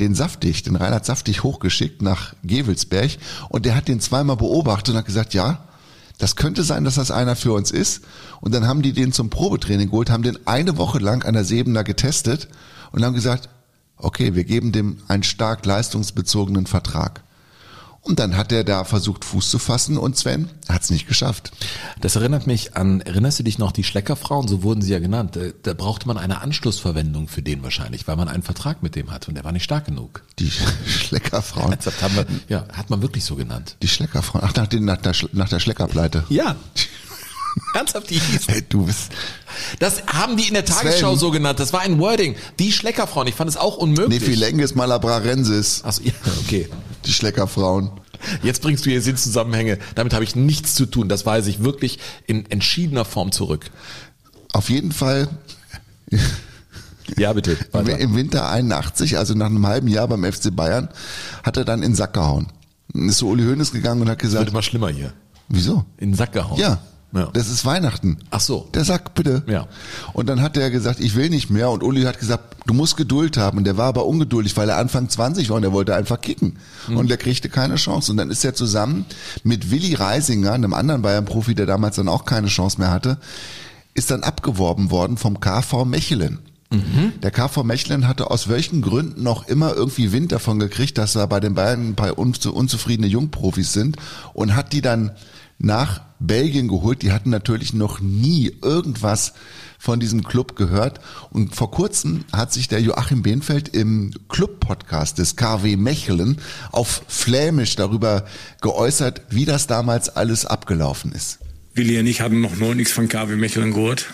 [0.00, 3.12] den Saftig, den Reinhard Saftig hochgeschickt nach Gewelsberg
[3.48, 5.64] und der hat den zweimal beobachtet und hat gesagt, ja,
[6.18, 8.02] das könnte sein, dass das einer für uns ist.
[8.40, 11.44] Und dann haben die den zum Probetraining geholt, haben den eine Woche lang an der
[11.44, 12.48] Sebener getestet
[12.90, 13.48] und haben gesagt,
[14.02, 17.22] okay, wir geben dem einen stark leistungsbezogenen Vertrag.
[18.04, 21.52] Und dann hat er da versucht, Fuß zu fassen und Sven hat es nicht geschafft.
[22.00, 25.36] Das erinnert mich an, erinnerst du dich noch, die Schleckerfrauen, so wurden sie ja genannt.
[25.36, 29.12] Da, da brauchte man eine Anschlussverwendung für den wahrscheinlich, weil man einen Vertrag mit dem
[29.12, 30.24] hatte und der war nicht stark genug.
[30.40, 30.50] Die
[30.86, 31.76] Schleckerfrauen.
[32.00, 33.76] Haben wir, ja, hat man wirklich so genannt.
[33.82, 34.44] Die Schleckerfrauen.
[34.44, 36.24] Ach, nach, den, nach, der, nach der Schleckerpleite.
[36.28, 36.56] Ja.
[37.74, 38.48] Ernsthaft, die hieß.
[38.48, 39.12] Hey, du bist.
[39.78, 41.18] Das haben die in der Tagesschau Sven.
[41.18, 41.60] so genannt.
[41.60, 42.34] Das war ein Wording.
[42.58, 43.26] Die Schleckerfrauen.
[43.28, 44.20] Ich fand es auch unmöglich.
[44.20, 45.82] Nephilenges malabrarensis.
[45.84, 46.12] Achso, ja,
[46.44, 46.68] okay.
[47.04, 47.90] Die Schleckerfrauen.
[48.42, 49.78] Jetzt bringst du hier Sinnzusammenhänge.
[49.94, 51.08] Damit habe ich nichts zu tun.
[51.08, 53.70] Das weise ich wirklich in entschiedener Form zurück.
[54.52, 55.28] Auf jeden Fall
[57.16, 57.52] Ja, bitte.
[57.52, 57.98] Im, Weiter.
[57.98, 60.88] Im Winter 81, also nach einem halben Jahr beim FC Bayern,
[61.42, 62.46] hat er dann in den Sack gehauen.
[62.94, 65.12] Ist so Uli Hoeneß gegangen und hat Wird gesagt, immer schlimmer hier.
[65.48, 65.84] wieso?
[65.98, 66.58] In den Sack gehauen.
[66.58, 66.78] Ja,
[67.14, 67.28] Ja.
[67.32, 68.18] das ist Weihnachten.
[68.30, 68.68] Ach so.
[68.72, 69.42] Der Sack, bitte.
[69.46, 69.66] Ja.
[70.14, 71.70] Und dann hat er gesagt, ich will nicht mehr.
[71.70, 73.58] Und Uli hat gesagt, du musst Geduld haben.
[73.58, 76.56] Und der war aber ungeduldig, weil er Anfang 20 war und er wollte einfach kicken.
[76.88, 76.96] Mhm.
[76.96, 78.10] Und der kriegte keine Chance.
[78.12, 79.04] Und dann ist er zusammen
[79.44, 83.18] mit Willi Reisinger, einem anderen Bayern-Profi, der damals dann auch keine Chance mehr hatte,
[83.94, 86.38] ist dann abgeworben worden vom KV Mechelen.
[86.70, 87.12] Mhm.
[87.22, 91.26] Der KV Mechelen hatte aus welchen Gründen noch immer irgendwie Wind davon gekriegt, dass da
[91.26, 93.98] bei den Bayern ein paar unzu- unzufriedene Jungprofis sind
[94.32, 95.10] und hat die dann
[95.62, 97.02] nach Belgien geholt.
[97.02, 99.32] Die hatten natürlich noch nie irgendwas
[99.78, 101.00] von diesem Club gehört.
[101.30, 106.36] Und vor kurzem hat sich der Joachim Behnfeld im Club-Podcast des KW Mechelen
[106.70, 108.24] auf Flämisch darüber
[108.60, 111.38] geäußert, wie das damals alles abgelaufen ist.
[111.74, 114.06] Willy en ik hadden nog nooit niks van KV Mechelen gehoord.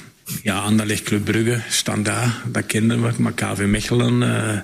[0.43, 3.13] Ja, Anderlecht Club Brugge stand daar, dat kenden we.
[3.17, 4.61] Maar KV Mechelen, eh,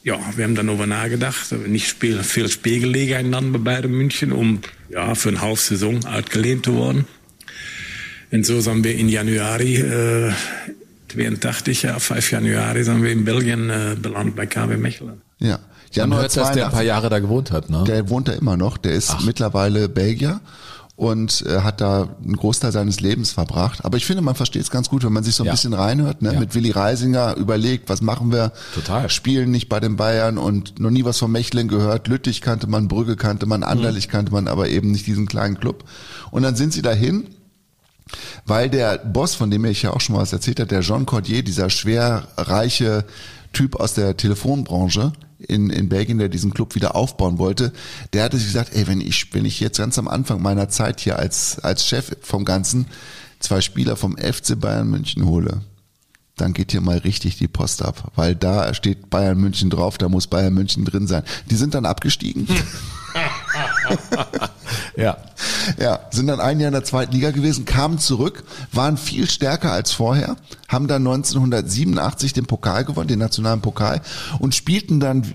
[0.00, 1.48] ja, we hebben daarover nagedacht.
[1.48, 5.58] We hebben niet speel, veel speelgelegenheid dan bij Bayern München om ja, voor een half
[5.58, 7.06] seizoen uitgeleend te worden.
[8.28, 10.34] En zo zijn we in januari eh
[11.06, 15.22] 82, ja, 5 januari, zijn we in België eh, beland bij KV Mechelen.
[15.36, 15.48] Ja.
[15.48, 16.86] Man Januar hört, dass der ein paar 82.
[16.86, 17.82] Jahre da gewohnt hat, ne?
[17.84, 18.78] Der wohnt da immer noch.
[18.78, 20.40] Der ist mittlerweile Belgier
[21.00, 23.86] und äh, hat da einen Großteil seines Lebens verbracht.
[23.86, 25.52] Aber ich finde, man versteht es ganz gut, wenn man sich so ein Ja.
[25.52, 26.20] bisschen reinhört.
[26.20, 26.34] Ne?
[26.34, 26.38] Ja.
[26.40, 28.52] Mit Willi Reisinger überlegt, was machen wir?
[28.74, 29.08] Total.
[29.08, 32.06] Spielen nicht bei den Bayern und noch nie was von Mechelen gehört.
[32.06, 34.10] Lüttich kannte man, Brügge kannte man, Anderlich Mhm.
[34.12, 35.84] kannte man, aber eben nicht diesen kleinen Club.
[36.32, 37.28] Und dann sind sie dahin
[38.44, 41.06] weil der Boss, von dem ich ja auch schon mal was erzählt habe, der Jean
[41.06, 43.04] Cordier, dieser schwer reiche
[43.52, 45.12] Typ aus der Telefonbranche
[45.48, 47.72] in, in Belgien, der diesen Club wieder aufbauen wollte,
[48.12, 51.00] der hatte sich gesagt, ey, wenn ich, wenn ich jetzt ganz am Anfang meiner Zeit
[51.00, 52.86] hier als, als Chef vom Ganzen
[53.38, 55.62] zwei Spieler vom FC Bayern München hole,
[56.36, 60.08] dann geht hier mal richtig die Post ab, weil da steht Bayern München drauf, da
[60.08, 61.22] muss Bayern München drin sein.
[61.50, 62.46] Die sind dann abgestiegen.
[64.96, 65.16] Ja.
[65.78, 69.72] Ja, sind dann ein Jahr in der zweiten Liga gewesen, kamen zurück, waren viel stärker
[69.72, 70.36] als vorher,
[70.68, 74.00] haben dann 1987 den Pokal gewonnen, den nationalen Pokal
[74.38, 75.34] und spielten dann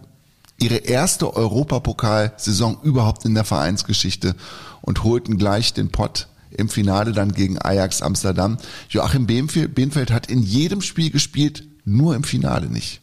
[0.60, 4.36] ihre erste Europapokalsaison überhaupt in der Vereinsgeschichte
[4.82, 8.58] und holten gleich den Pott im Finale dann gegen Ajax Amsterdam.
[8.90, 13.02] Joachim Behnfeld hat in jedem Spiel gespielt, nur im Finale nicht.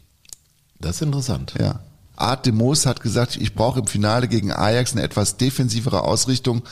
[0.80, 1.54] Das ist interessant.
[1.60, 1.80] Ja.
[2.22, 6.62] Art de Moos hat gesagt, ich brauche im Finale gegen Ajax eine etwas defensivere Ausrichtung.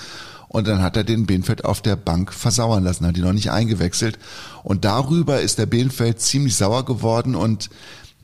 [0.49, 3.53] Und dann hat er den Behnfeld auf der Bank versauern lassen, hat ihn noch nicht
[3.53, 4.19] eingewechselt.
[4.65, 7.71] Und darüber ist der Behnfeld ziemlich sauer geworden und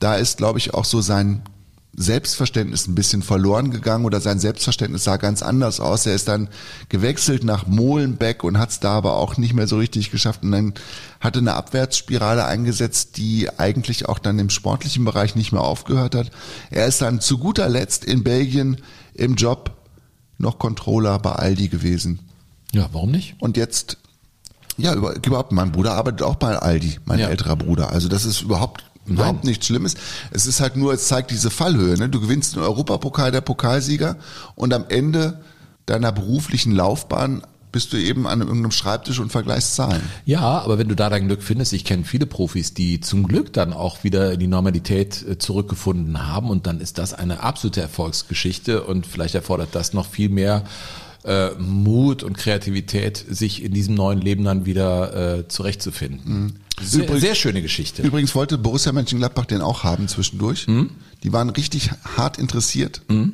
[0.00, 1.42] da ist, glaube ich, auch so sein
[1.98, 6.04] Selbstverständnis ein bisschen verloren gegangen oder sein Selbstverständnis sah ganz anders aus.
[6.04, 6.48] Er ist dann
[6.90, 10.52] gewechselt nach Molenbeek und hat es da aber auch nicht mehr so richtig geschafft und
[10.52, 10.74] dann
[11.20, 16.30] hatte eine Abwärtsspirale eingesetzt, die eigentlich auch dann im sportlichen Bereich nicht mehr aufgehört hat.
[16.70, 18.76] Er ist dann zu guter Letzt in Belgien
[19.14, 19.70] im Job
[20.36, 22.20] noch Controller bei Aldi gewesen.
[22.72, 23.36] Ja, warum nicht?
[23.40, 23.96] Und jetzt
[24.76, 27.28] ja, überhaupt, mein Bruder arbeitet auch bei Aldi, mein ja.
[27.28, 27.90] älterer Bruder.
[27.92, 29.94] Also das ist überhaupt Überhaupt nichts Schlimmes.
[30.30, 31.96] Es ist halt nur, es zeigt diese Fallhöhe.
[31.96, 32.08] Ne?
[32.08, 34.16] Du gewinnst den Europapokal der Pokalsieger
[34.54, 35.40] und am Ende
[35.86, 37.42] deiner beruflichen Laufbahn
[37.76, 40.00] bist du eben an irgendeinem Schreibtisch und vergleichst Zahlen.
[40.24, 43.52] Ja, aber wenn du da dein Glück findest, ich kenne viele Profis, die zum Glück
[43.52, 47.82] dann auch wieder in die Normalität äh, zurückgefunden haben und dann ist das eine absolute
[47.82, 50.64] Erfolgsgeschichte und vielleicht erfordert das noch viel mehr
[51.24, 56.32] äh, Mut und Kreativität, sich in diesem neuen Leben dann wieder äh, zurechtzufinden.
[56.32, 56.54] Mhm.
[56.82, 58.02] Sehr, übrigens, sehr schöne Geschichte.
[58.02, 60.66] Übrigens wollte Borussia Mönchengladbach den auch haben zwischendurch.
[60.68, 60.90] Mhm.
[61.22, 63.32] Die waren richtig hart interessiert mhm.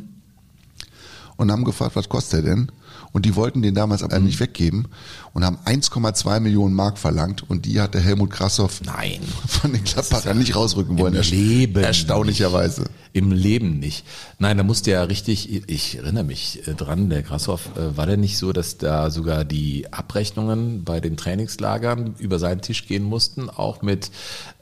[1.37, 2.73] und haben gefragt, was kostet er denn?
[3.11, 4.27] Und die wollten den damals aber mhm.
[4.27, 4.89] nicht weggeben
[5.35, 9.21] und haben 1,2 Millionen Mark verlangt und die hat der Helmut Krassoff Nein.
[9.47, 11.15] von den Gladbachern nicht rausrücken wollen.
[11.15, 12.83] Leben Erstaunlicherweise.
[12.83, 13.02] Nicht.
[13.15, 14.05] Im Leben nicht.
[14.39, 18.17] Nein, da musste ja richtig, ich erinnere mich äh, dran, der Krassoff, äh, war der
[18.17, 23.51] nicht so, dass da sogar die Abrechnungen bei den Trainingslagern über seinen Tisch gehen mussten,
[23.51, 24.11] auch mit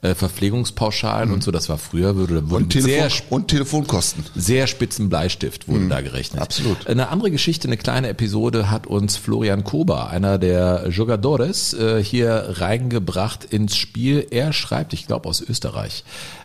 [0.01, 1.35] äh, Verpflegungspauschalen mhm.
[1.35, 4.25] und so, das war früher, würde und, Telefon, sehr, und Telefonkosten.
[4.35, 5.89] Sehr spitzen Bleistift wurden mhm.
[5.89, 6.41] da gerechnet.
[6.41, 6.87] Absolut.
[6.87, 13.45] Eine andere Geschichte, eine kleine Episode hat uns Florian Kober, einer der Jogadores, hier reingebracht
[13.45, 14.27] ins Spiel.
[14.29, 16.03] Er schreibt, ich glaube aus Österreich,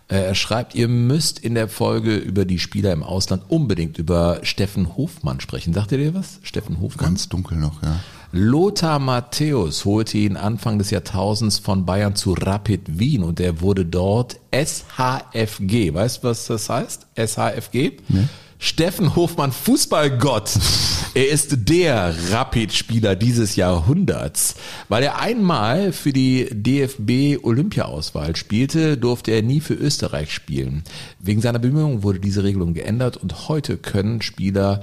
[0.08, 4.96] er schreibt, ihr müsst in der Folge über die Spieler im Ausland unbedingt über Steffen
[4.96, 5.74] Hofmann sprechen.
[5.74, 6.38] Sagt ihr dir was?
[6.42, 7.06] Steffen Hofmann?
[7.06, 8.00] Ganz dunkel noch, ja.
[8.32, 13.84] Lothar Matthäus holte ihn Anfang des Jahrtausends von Bayern zu Rapid Wien und er wurde
[13.84, 15.94] dort SHFG.
[15.94, 17.06] Weißt du, was das heißt?
[17.16, 17.92] SHFG?
[18.08, 18.28] Nee.
[18.58, 20.50] Steffen Hofmann Fußballgott.
[21.16, 24.54] Er ist der Rapid-Spieler dieses Jahrhunderts.
[24.90, 30.84] Weil er einmal für die DFB Olympia-Auswahl spielte, durfte er nie für Österreich spielen.
[31.18, 34.82] Wegen seiner Bemühungen wurde diese Regelung geändert und heute können Spieler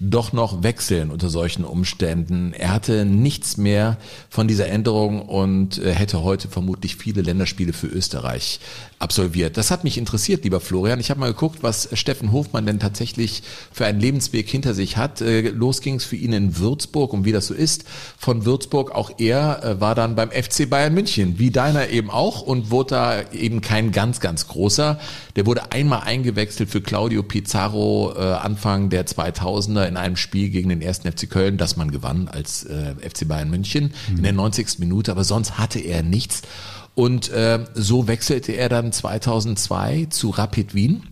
[0.00, 2.52] doch noch wechseln unter solchen Umständen.
[2.52, 3.96] Er hatte nichts mehr
[4.30, 8.60] von dieser Änderung und äh, hätte heute vermutlich viele Länderspiele für Österreich
[9.00, 9.56] absolviert.
[9.56, 11.00] Das hat mich interessiert, lieber Florian.
[11.00, 15.20] Ich habe mal geguckt, was Steffen Hofmann denn tatsächlich für einen Lebensweg hinter sich hat.
[15.20, 17.84] Äh, los ging es für ihn in Würzburg und wie das so ist.
[18.18, 22.42] Von Würzburg auch er äh, war dann beim FC Bayern München, wie deiner eben auch
[22.42, 25.00] und wurde da eben kein ganz, ganz großer.
[25.34, 30.82] Der wurde einmal eingewechselt für Claudio Pizarro Anfang der 2000er in einem Spiel gegen den
[30.82, 34.18] ersten FC Köln, das man gewann als äh, FC Bayern München mhm.
[34.18, 34.78] in der 90.
[34.78, 36.42] Minute, aber sonst hatte er nichts.
[36.94, 41.04] Und äh, so wechselte er dann 2002 zu Rapid Wien.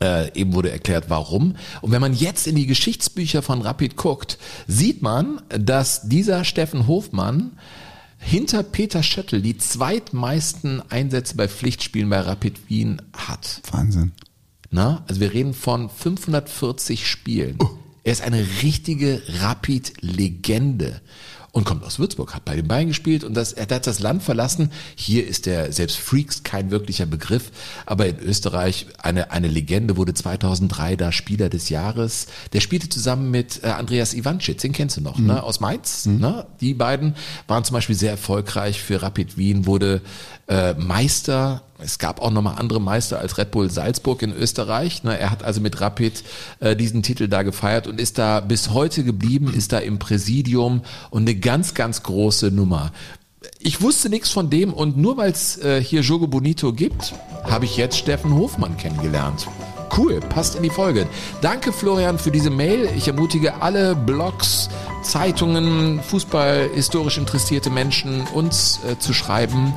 [0.00, 1.56] Äh, eben wurde erklärt, warum.
[1.82, 6.86] Und wenn man jetzt in die Geschichtsbücher von Rapid guckt, sieht man, dass dieser Steffen
[6.86, 7.52] Hofmann
[8.18, 13.60] hinter Peter Schöttl die zweitmeisten Einsätze bei Pflichtspielen bei Rapid Wien hat.
[13.70, 14.12] Wahnsinn.
[14.70, 17.58] Na, also wir reden von 540 Spielen.
[17.60, 17.68] Oh.
[18.04, 21.00] Er ist eine richtige Rapid-Legende
[21.52, 24.24] und kommt aus Würzburg, hat bei den Bayern gespielt und das, er hat das Land
[24.24, 24.70] verlassen.
[24.96, 27.52] Hier ist der selbst Freaks kein wirklicher Begriff,
[27.86, 32.26] aber in Österreich eine, eine Legende, wurde 2003 da Spieler des Jahres.
[32.52, 35.28] Der spielte zusammen mit äh, Andreas Ivanschitz, den kennst du noch, mhm.
[35.28, 36.06] ne, aus Mainz.
[36.06, 36.18] Mhm.
[36.18, 36.46] Ne?
[36.60, 37.14] Die beiden
[37.46, 40.02] waren zum Beispiel sehr erfolgreich für Rapid Wien, wurde
[40.48, 45.02] äh, Meister es gab auch nochmal andere Meister als Red Bull Salzburg in Österreich.
[45.02, 45.18] Ne?
[45.18, 46.24] Er hat also mit Rapid
[46.60, 50.82] äh, diesen Titel da gefeiert und ist da bis heute geblieben, ist da im Präsidium
[51.10, 52.92] und eine ganz, ganz große Nummer.
[53.58, 57.66] Ich wusste nichts von dem und nur weil es äh, hier Jogo Bonito gibt, habe
[57.66, 59.46] ich jetzt Steffen Hofmann kennengelernt.
[59.96, 61.06] Cool, passt in die Folge.
[61.40, 62.88] Danke Florian für diese Mail.
[62.96, 64.68] Ich ermutige alle Blogs,
[65.04, 69.74] Zeitungen, Fußball, historisch interessierte Menschen, uns äh, zu schreiben.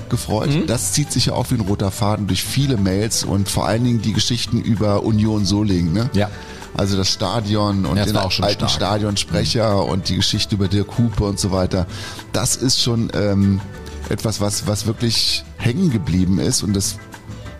[0.08, 0.50] gefreut.
[0.66, 3.84] Das zieht sich ja auch wie ein roter Faden durch viele Mails und vor allen
[3.84, 5.92] Dingen die Geschichten über Union Solingen.
[5.92, 6.10] Ne?
[6.14, 6.30] Ja.
[6.74, 8.70] Also das Stadion und Ja, den alten stark.
[8.70, 11.86] Stadionsprecher und die Geschichte über Dirk Hupe und so weiter.
[12.32, 13.60] Das ist schon ähm,
[14.08, 16.98] etwas, was, was wirklich hängen geblieben ist und das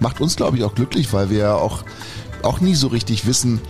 [0.01, 1.83] macht uns, glaube ich, auch glücklich, weil wir ja auch,
[2.43, 3.61] auch nie so richtig wissen,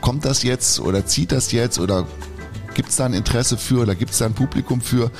[0.00, 2.06] kommt das jetzt oder zieht das jetzt oder
[2.74, 5.10] gibt es da ein Interesse für oder gibt es da ein Publikum für?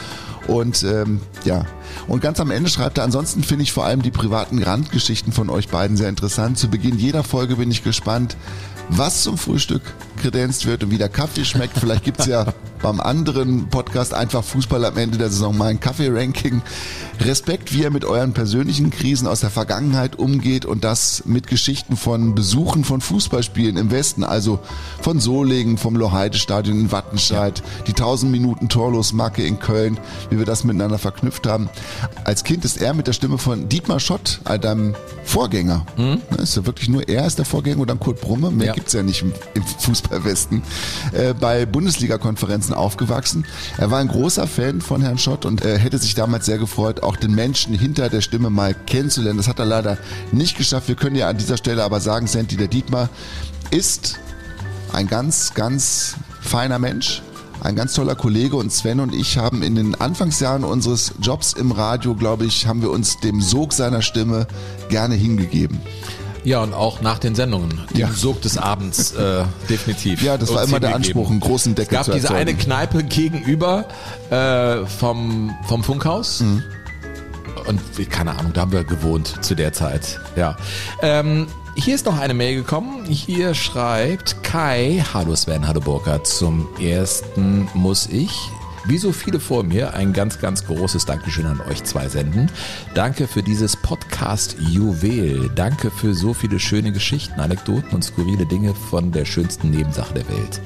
[0.46, 1.64] Und ähm, ja,
[2.06, 5.48] und ganz am Ende schreibt er, ansonsten finde ich vor allem die privaten Randgeschichten von
[5.48, 6.58] euch beiden sehr interessant.
[6.58, 8.36] Zu Beginn jeder Folge bin ich gespannt,
[8.90, 9.82] was zum Frühstück
[10.24, 11.78] kredenzt wird und wie der Kaffee schmeckt.
[11.78, 12.46] Vielleicht gibt's ja
[12.80, 16.62] beim anderen Podcast einfach Fußball am Ende der Saison mal ein Kaffee-Ranking.
[17.20, 21.96] Respekt, wie ihr mit euren persönlichen Krisen aus der Vergangenheit umgeht und das mit Geschichten
[21.96, 24.58] von Besuchen von Fußballspielen im Westen, also
[25.02, 29.98] von Solingen, vom Loheide-Stadion in Wattenscheid, die 1000 Minuten Torlos-Marke in Köln,
[30.30, 31.68] wie wir das miteinander verknüpft haben.
[32.24, 36.64] Als Kind ist er mit der Stimme von Dietmar Schott, deinem Vorgänger, ne, ist ja
[36.66, 38.72] wirklich nur er ist der Vorgänger und dann Kurt Brumme, mehr Ja.
[38.72, 39.64] gibt's ja nicht im, im
[40.14, 40.62] Fußballwesten,
[41.12, 43.44] äh, bei Bundesliga-Konferenzen aufgewachsen.
[43.78, 47.02] Er war ein großer Fan von Herrn Schott und äh, hätte sich damals sehr gefreut,
[47.02, 49.38] auch den Menschen hinter der Stimme mal kennenzulernen.
[49.38, 49.98] Das hat er leider
[50.32, 50.88] nicht geschafft.
[50.88, 53.08] Wir können ja an dieser Stelle aber sagen, Senti, der Dietmar
[53.70, 54.18] ist
[54.92, 57.22] ein ganz, ganz feiner Mensch,
[57.60, 61.72] ein ganz toller Kollege und Sven und ich haben in den Anfangsjahren unseres Jobs im
[61.72, 64.46] Radio, glaube ich, haben wir uns dem Sog seiner Stimme
[64.88, 65.80] gerne hingegeben.
[66.44, 67.80] Ja, und auch nach den Sendungen.
[67.90, 68.12] Den Ja.
[68.12, 70.22] Sog des Abends, äh, definitiv.
[70.22, 70.94] Ja, das war immer der.
[70.94, 73.86] Anspruch, einen großen Deckel Es gab zu diese eine Kneipe gegenüber
[74.30, 76.40] äh, vom, vom Funkhaus.
[76.40, 76.62] Mhm.
[77.66, 77.80] Und
[78.10, 80.20] keine Ahnung, da haben wir gewohnt zu der Zeit.
[80.36, 80.56] Ja.
[81.00, 83.04] Ähm, hier ist noch eine Mail gekommen.
[83.06, 86.26] Hier schreibt Kai, hallo Sven, hallo Burkhard.
[86.26, 88.30] Zum ersten muss ich,
[88.86, 92.50] wie so viele vor mir, ein ganz, ganz großes Dankeschön an euch zwei senden.
[92.94, 95.50] Danke für dieses Podcast-Juwel.
[95.54, 100.28] Danke für so viele schöne Geschichten, Anekdoten und skurrile Dinge von der schönsten Nebensache der
[100.28, 100.60] Welt.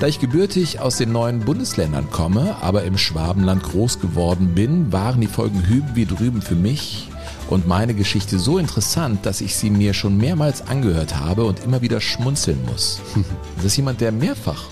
[0.00, 5.20] Da ich gebürtig aus den neuen Bundesländern komme, aber im Schwabenland groß geworden bin, waren
[5.20, 7.08] die Folgen hüben wie drüben für mich
[7.48, 11.82] und meine Geschichte so interessant, dass ich sie mir schon mehrmals angehört habe und immer
[11.82, 13.00] wieder schmunzeln muss.
[13.56, 14.64] Das ist jemand, der mehrfach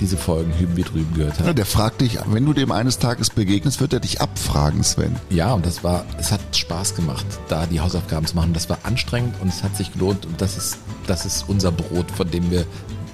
[0.00, 1.58] diese Folgen hüben wie drüben gehört Ja, hat.
[1.58, 5.16] der fragt dich, wenn du dem eines Tages begegnest, wird er dich abfragen, Sven.
[5.30, 8.52] Ja, und das war, es hat Spaß gemacht, da die Hausaufgaben zu machen.
[8.52, 12.10] Das war anstrengend und es hat sich gelohnt und das ist, das ist unser Brot,
[12.10, 12.64] von dem wir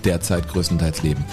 [0.04, 1.24] derzeit größtenteils leben.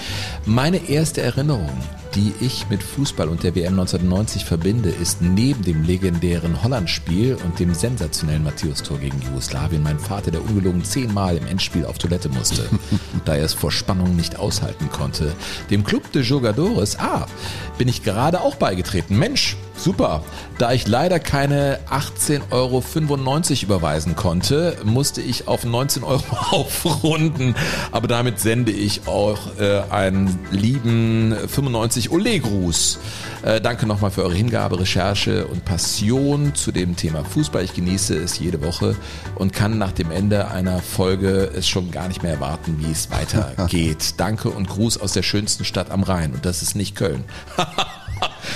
[0.45, 1.69] Meine erste Erinnerung,
[2.15, 7.59] die ich mit Fußball und der WM 1990 verbinde, ist neben dem legendären Holland-Spiel und
[7.59, 12.67] dem sensationellen Matthäus-Tor gegen Jugoslawien mein Vater, der ungelogen zehnmal im Endspiel auf Toilette musste,
[13.25, 15.33] da er es vor Spannung nicht aushalten konnte.
[15.69, 17.27] Dem Club de Jogadores, ah,
[17.77, 19.17] bin ich gerade auch beigetreten.
[19.17, 20.23] Mensch, super.
[20.57, 22.83] Da ich leider keine 18,95 Euro
[23.63, 27.55] überweisen konnte, musste ich auf 19 Euro aufrunden.
[27.91, 32.99] Aber damit sende ich auch äh, einen lieben 95 Ole-Gruß.
[33.43, 37.63] Äh, danke nochmal für eure Hingabe, Recherche und Passion zu dem Thema Fußball.
[37.63, 38.95] Ich genieße es jede Woche
[39.35, 43.11] und kann nach dem Ende einer Folge es schon gar nicht mehr erwarten, wie es
[43.11, 44.13] weitergeht.
[44.17, 46.33] Danke und Gruß aus der schönsten Stadt am Rhein.
[46.33, 47.25] Und das ist nicht Köln.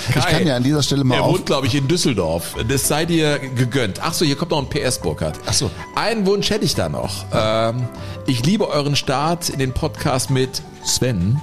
[0.08, 2.54] Ich kann ja an dieser Stelle mal Er wohnt, glaube ich, in Düsseldorf.
[2.68, 4.00] Das sei dir gegönnt.
[4.02, 5.38] Ach so, hier kommt noch ein PS, Burkhardt.
[5.46, 5.70] Ach so.
[5.94, 7.24] Einen Wunsch hätte ich da noch.
[7.32, 7.88] Ähm,
[8.26, 11.40] ich liebe euren Start in den Podcast mit Sven.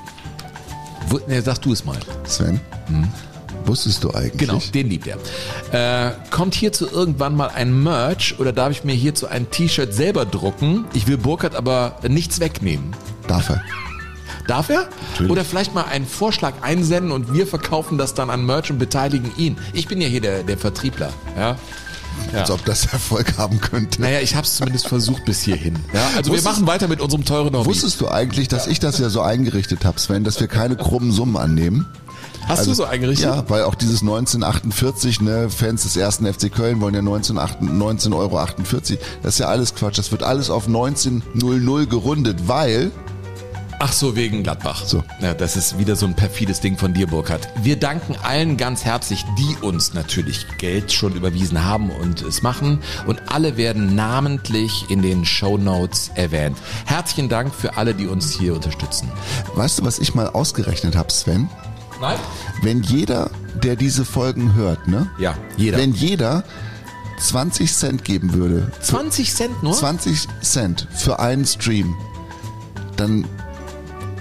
[1.28, 1.98] Ne, sag du es mal.
[2.26, 2.60] Sven,
[3.66, 4.38] wusstest du eigentlich?
[4.38, 6.08] Genau, den liebt er.
[6.08, 10.26] Äh, kommt hierzu irgendwann mal ein Merch oder darf ich mir hierzu ein T-Shirt selber
[10.26, 10.86] drucken?
[10.94, 12.96] Ich will Burkhardt aber nichts wegnehmen.
[13.28, 13.62] Darf er.
[14.48, 14.90] Darf er?
[15.12, 15.32] Natürlich.
[15.32, 19.32] Oder vielleicht mal einen Vorschlag einsenden und wir verkaufen das dann an Merch und beteiligen
[19.38, 19.58] ihn.
[19.74, 21.14] Ich bin ja hier der, der Vertriebler.
[21.38, 21.58] Ja?
[22.34, 24.02] Als ob das Erfolg haben könnte.
[24.02, 25.76] Naja, ich habe es zumindest versucht bis hierhin.
[25.94, 27.66] Ja, also wir Wusstest- machen weiter mit unserem teuren Hobby.
[27.68, 31.12] Wusstest du eigentlich, dass ich das ja so eingerichtet habe, Sven, dass wir keine krummen
[31.12, 31.86] Summen annehmen?
[32.48, 33.26] Hast du so eingerichtet?
[33.26, 38.14] Ja, weil auch dieses 1948, ne, Fans des ersten FC Köln wollen ja 19,48 19,48
[38.14, 38.48] Euro.
[39.22, 39.98] Das ist ja alles Quatsch.
[39.98, 42.92] Das wird alles auf 19,00 gerundet, weil
[43.80, 44.86] Ach so, wegen Gladbach.
[44.86, 45.04] So.
[45.20, 47.48] Ja, das ist wieder so ein perfides Ding von dir, Burkhard.
[47.62, 52.80] Wir danken allen ganz herzlich, die uns natürlich Geld schon überwiesen haben und es machen.
[53.08, 56.58] Und alle werden namentlich in den Show Notes erwähnt.
[56.86, 59.12] Herzlichen Dank für alle, die uns hier unterstützen.
[59.56, 61.50] weißt du, was ich mal ausgerechnet habe, Sven?
[62.00, 62.18] Nein?
[62.62, 65.10] Wenn jeder, der diese Folgen hört, ne?
[65.18, 65.78] Ja, jeder.
[65.78, 66.44] Wenn jeder
[67.20, 69.74] 20 Cent geben würde, 20 Cent nur?
[69.74, 71.96] 20 Cent für einen Stream,
[72.98, 73.26] dann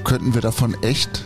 [0.04, 1.24] könnten wir davon echt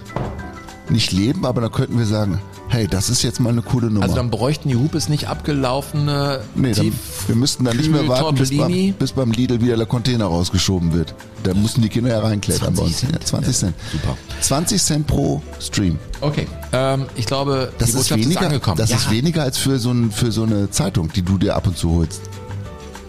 [0.89, 4.03] nicht leben, aber dann könnten wir sagen, hey, das ist jetzt mal eine coole Nummer.
[4.03, 6.93] Also dann bräuchten die Hupes nicht abgelaufene nee, dann,
[7.27, 10.93] wir müssten dann nicht mehr warten, bis beim, bis beim Lidl wieder der Container rausgeschoben
[10.93, 11.15] wird.
[11.43, 12.99] Da müssen die Kinder ja reinklettern 20 bei uns.
[12.99, 13.13] Cent?
[13.13, 13.75] Ja, 20 Cent.
[13.93, 14.17] super.
[14.41, 15.99] 20 Cent pro Stream.
[16.21, 18.77] Okay, ähm, ich glaube, Das, ist Botschaft weniger, ist angekommen.
[18.79, 21.57] das ja, ist weniger als für so, ein, für so eine Zeitung, die du dir
[21.57, 22.23] ab und zu holst.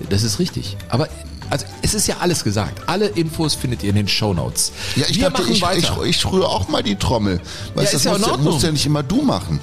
[0.10, 0.78] Das ist richtig.
[0.90, 1.08] Aber
[1.50, 2.82] also es ist ja alles gesagt.
[2.88, 4.72] Alle Infos findet ihr in den Shownotes.
[4.96, 5.98] Ja, ich Wir dachte, machen ich, weiter.
[6.04, 7.40] ich, ich rühre auch mal die Trommel.
[7.76, 9.60] Weißt, ist das ja musst, ja, musst ja nicht immer du machen.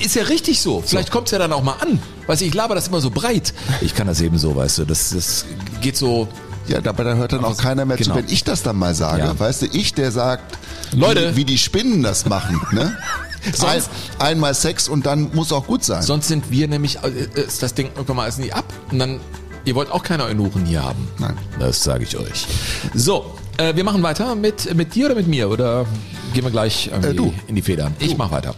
[0.00, 0.82] Ist ja richtig so.
[0.84, 2.00] Vielleicht kommt's ja dann auch mal an.
[2.26, 3.54] Weißt du, ich laber das immer so breit.
[3.80, 4.84] Ich kann das eben so, weißt du.
[4.84, 5.44] Das, das
[5.80, 6.28] geht so.
[6.66, 8.14] Ja, dabei da hört dann auch keiner mehr genau.
[8.14, 9.22] zu, wenn ich das dann mal sage.
[9.22, 9.38] Ja.
[9.38, 10.58] Weißt du, ich, der sagt,
[10.92, 11.32] Leute.
[11.32, 12.60] wie, wie die Spinnen das machen.
[12.72, 12.96] Ne?
[13.46, 16.02] Ein, Sonst- einmal Sex und dann muss auch gut sein.
[16.02, 18.64] Sonst sind wir nämlich, äh, ist das Ding irgendwann mal alles nie ab.
[18.90, 19.20] Und dann,
[19.66, 21.06] ihr wollt auch keine Eunuchen hier haben.
[21.18, 21.36] Nein.
[21.58, 22.46] Das sage ich euch.
[22.94, 25.50] So, äh, wir machen weiter mit, mit dir oder mit mir?
[25.50, 25.84] Oder
[26.32, 27.34] gehen wir gleich irgendwie Äh, du.
[27.48, 27.94] in die Federn?
[27.98, 28.54] Ich mach weiter.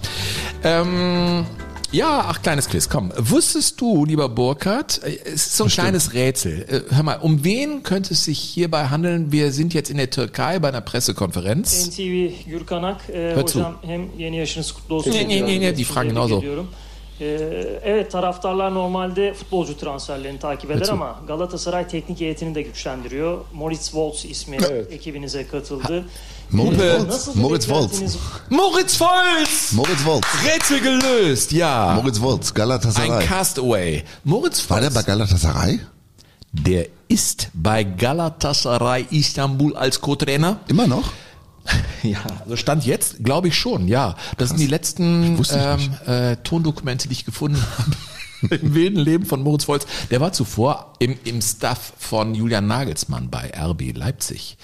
[0.63, 1.45] Ähm,
[1.91, 3.11] ja, ach, kleines Quiz, komm.
[3.17, 6.67] Wusstest du, lieber Burkhard, äh, es ist so ein kleines Rätsel.
[6.69, 9.33] Äh, Hör mal, um wen könnte es sich hierbei handeln?
[9.33, 11.87] Wir sind jetzt in der Türkei bei einer Pressekonferenz.
[11.89, 13.61] NTV Gürkan Ak, e, Hör zu.
[13.61, 15.13] hocam hem yeni yaşınız kutlu olsun.
[15.13, 16.39] Ne, ne, ne, ne, die fragen genauso.
[16.39, 16.69] ediyorum.
[17.21, 23.39] Evet taraftarlar normalde futbolcu transferlerini takip eder ama Galatasaray teknik heyetini de güçlendiriyor.
[23.53, 24.57] Moritz Wolz ismi
[24.91, 26.05] ekibinize katıldı.
[26.51, 27.85] Moritz nasıl bir Moritz Wolz.
[27.93, 28.19] beklentiniz
[28.51, 29.73] Moritz Volz!
[29.75, 30.23] Moritz Wolz.
[30.47, 31.95] Rätsel gelöst, ja.
[32.03, 33.27] Moritz Wolz, Ein Galatasaray.
[33.27, 34.03] Castaway.
[34.25, 35.07] Moritz War der bei Volz.
[35.07, 35.81] Galatasaray?
[36.53, 40.57] Der ist bei Galatasaray Istanbul als Co-Trainer.
[40.69, 41.05] Immer noch?
[42.03, 44.15] Ja, also Stand jetzt, glaube ich schon, ja.
[44.37, 47.91] Das sind die letzten ähm, äh, Tondokumente, die ich gefunden habe.
[48.51, 49.85] Im wilden Leben von Moritz Volz.
[50.13, 54.57] Der war zuvor im, im Staff von Julian Nagelsmann bei RB Leipzig.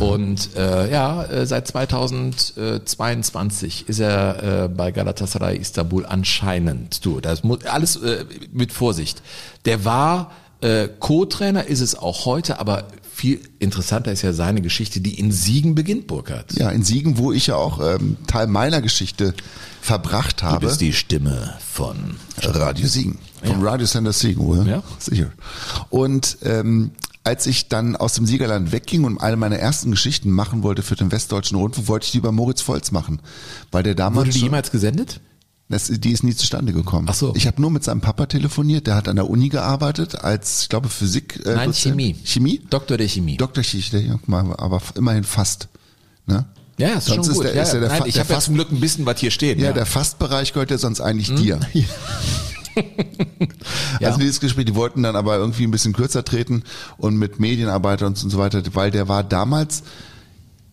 [0.00, 7.04] Und äh, ja, äh, seit 2022 ist er äh, bei Galatasaray Istanbul anscheinend.
[7.04, 9.20] Du, das muss alles äh, mit Vorsicht.
[9.66, 10.30] Der war
[10.62, 12.84] äh, Co-Trainer, ist es auch heute, aber
[13.22, 16.54] viel interessanter ist ja seine Geschichte, die in Siegen beginnt, Burkhard.
[16.58, 19.32] Ja, in Siegen, wo ich ja auch ähm, Teil meiner Geschichte
[19.80, 20.66] verbracht Du habe.
[20.66, 23.18] bist die Stimme von Radio Siegen.
[23.44, 24.64] Vom Radio Center Siegen, oder?
[24.64, 24.82] Ja.
[24.98, 25.30] Sicher.
[25.88, 26.90] Und ähm,
[27.22, 30.96] als ich dann aus dem Siegerland wegging und eine meiner ersten Geschichten machen wollte für
[30.96, 33.20] den Westdeutschen Rundfunk, wollte ich die über Moritz Volz machen.
[33.70, 35.20] Weil der damals Wurde die jemals gesendet?
[35.72, 37.08] Das, die ist nie zustande gekommen.
[37.10, 37.32] Ach so.
[37.34, 40.68] Ich habe nur mit seinem Papa telefoniert, der hat an der Uni gearbeitet als, ich
[40.68, 41.40] glaube, Physik.
[41.44, 41.94] Äh, Nein, Dozent.
[41.96, 42.16] Chemie.
[42.24, 42.60] Chemie?
[42.70, 43.36] Doktor der Chemie.
[43.36, 43.64] Dr.
[43.64, 45.68] Chemie, aber immerhin fast.
[46.26, 46.44] Ne?
[46.78, 47.44] ja, ist Sonst schon ist gut.
[47.46, 49.04] der- ja, ist ja der Nein, Fa- ich habe ja Fast- zum Glück ein bisschen
[49.06, 49.58] was hier stehen.
[49.58, 51.36] Ja, Ja, der Fastbereich gehört ja sonst eigentlich Hm?
[51.36, 51.60] dir.
[54.00, 54.08] Ja.
[54.08, 56.62] Also dieses Gespräch, die wollten dann aber irgendwie ein bisschen kürzer treten
[56.96, 59.82] und mit Medienarbeiter und so weiter, weil der war damals,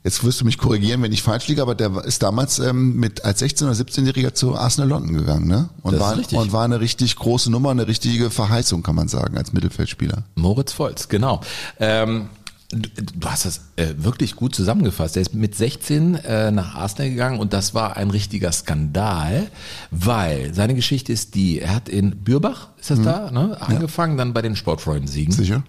[0.04, 3.26] jetzt wirst du mich korrigieren, wenn ich falsch liege, aber der ist damals ähm, mit
[3.26, 5.70] als 16- oder 17-Jähriger zu Arsenal London gegangen, ne?
[5.82, 6.38] Und Das ist war, richtig.
[6.38, 10.24] und war eine richtig große Nummer, eine richtige Verheißung, kann man sagen, als Mittelfeldspieler.
[10.36, 11.42] Moritz Volz, genau.
[11.80, 12.30] Ähm,
[12.72, 15.16] du, du hast das äh, wirklich gut zusammengefasst.
[15.18, 19.48] Er ist mit 16 äh, nach Arsenal gegangen und das war ein richtiger Skandal,
[19.92, 24.34] weil seine Geschichte ist die, er hat in Bürbach, ist das da, ne, angefangen, dann
[24.34, 25.34] bei den Sportfreunden Siegen.
[25.34, 25.64] Sicher?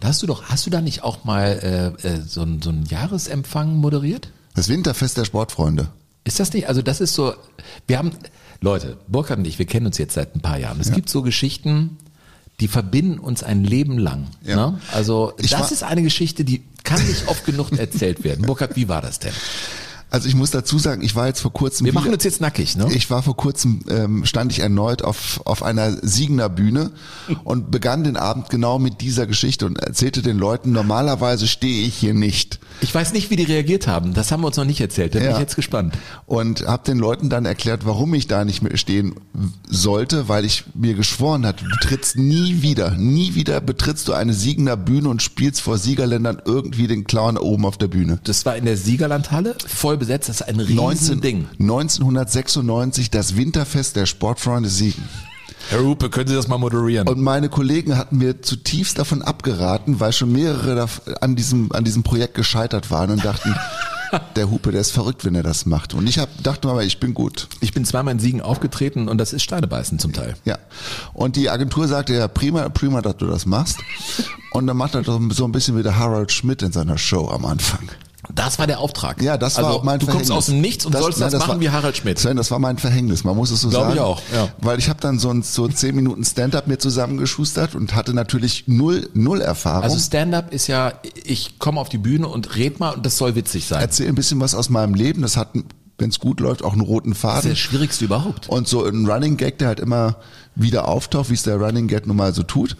[0.00, 2.70] Da hast du doch, hast du da nicht auch mal äh, äh, so, ein- so
[2.70, 4.28] einen Jahresempfang moderiert?
[4.54, 5.88] Das Winterfest der Sportfreunde.
[6.24, 6.68] Ist das nicht?
[6.68, 7.34] Also das ist so,
[7.86, 8.12] wir haben,
[8.60, 10.80] Leute, Burkhard und ich, wir kennen uns jetzt seit ein paar Jahren.
[10.80, 11.98] Es gibt so Geschichten,
[12.60, 14.28] die verbinden uns ein Leben lang.
[14.42, 14.56] Ja.
[14.70, 14.80] Ne?
[14.92, 18.42] Also Ich das ist eine Geschichte, die kann nicht oft genug erzählt werden.
[18.46, 19.32] Burkhard, wie war das denn?
[20.14, 22.40] Also ich muss dazu sagen, ich war jetzt vor kurzem Wir wieder, machen uns jetzt
[22.40, 22.86] nackig, ne?
[22.94, 26.92] ich war vor kurzem, ähm, stand ich erneut auf, auf einer Siegener Bühne
[27.42, 31.96] und begann den Abend genau mit dieser Geschichte und erzählte den Leuten, normalerweise stehe ich
[31.96, 32.60] hier nicht.
[32.80, 34.14] Ich weiß nicht, wie die reagiert haben.
[34.14, 35.14] Das haben wir uns noch nicht erzählt.
[35.14, 35.34] Da bin Ja.
[35.34, 35.96] ich jetzt gespannt.
[36.26, 39.14] Und habe den Leuten dann erklärt, warum ich da nicht mehr stehen
[39.68, 44.34] sollte, weil ich mir geschworen hatte, du trittst nie wieder, nie wieder betrittst du eine
[44.34, 48.18] Siegener Bühne und spielst vor Siegerländern irgendwie den Clown oben auf der Bühne.
[48.24, 50.28] Das war in der Siegerlandhalle, voll besetzt.
[50.28, 51.46] Das ist ein riesen 19, Ding.
[51.58, 55.02] 1996 das Winterfest der Sportfreunde Siegen.
[55.70, 57.08] Herr Rupe, können Sie das mal moderieren?
[57.08, 60.86] Und meine Kollegen hatten mir zutiefst davon abgeraten, weil schon mehrere
[61.20, 63.54] an diesem, an diesem Projekt gescheitert waren und dachten,
[64.36, 65.94] der Hupe, der ist verrückt, wenn er das macht.
[65.94, 67.48] Und ich hab, dachte mal, ich bin gut.
[67.60, 70.36] ich bin zweimal in Siegen aufgetreten und das ist Steinebeißen zum Teil.
[70.44, 70.58] Ja.
[71.12, 73.78] Und die Agentur sagte, ja, prima, prima, dass du das machst.
[74.52, 77.28] Und dann macht er doch so ein bisschen wie der Harold Schmidt in seiner Show
[77.28, 77.88] am Anfang.
[78.32, 79.20] Das war der Auftrag.
[79.22, 80.28] Ja, das war also, auch mein Du Verhängnis.
[80.28, 82.18] kommst aus dem Nichts und sollst das, nein, machen war, wie Harald Schmidt.
[82.18, 83.94] Sven, das war mein Verhängnis, man muss es so Glaub sagen.
[83.94, 84.48] ich auch, ja.
[84.58, 88.64] Weil ich habe dann so, ein, so zehn Minuten Stand-up mir zusammengeschustert und hatte natürlich
[88.66, 89.84] null, null Erfahrung.
[89.84, 90.92] Also Stand-up ist ja,
[91.24, 93.80] ich komme auf die Bühne und red mal und das soll witzig sein.
[93.80, 95.48] Erzähl ein bisschen was aus meinem Leben, das hat,
[95.98, 97.50] wenn es gut läuft, auch einen roten Das ist Faden.
[97.50, 98.48] das Schwierigste überhaupt.
[98.48, 100.16] Und so ein Running Gag, der halt immer
[100.56, 102.76] wieder auftaucht, wie es der Running Gag nun mal so tut.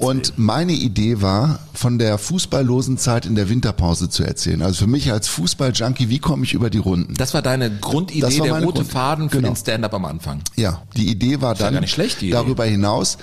[0.00, 4.62] Und meine Idee war, von der fußballlosen Zeit in der Winterpause zu erzählen.
[4.62, 7.14] Also für mich als Fußball-Junkie, wie komme ich über die Runden?
[7.14, 9.50] Das war deine Grundidee, Das war der rote Grund- Faden für genau.
[9.50, 10.40] den Stand-up am Anfang.
[10.56, 12.34] Ja, die Idee war ja dann gar nicht schlecht, die Idee.
[12.34, 13.18] darüber hinaus,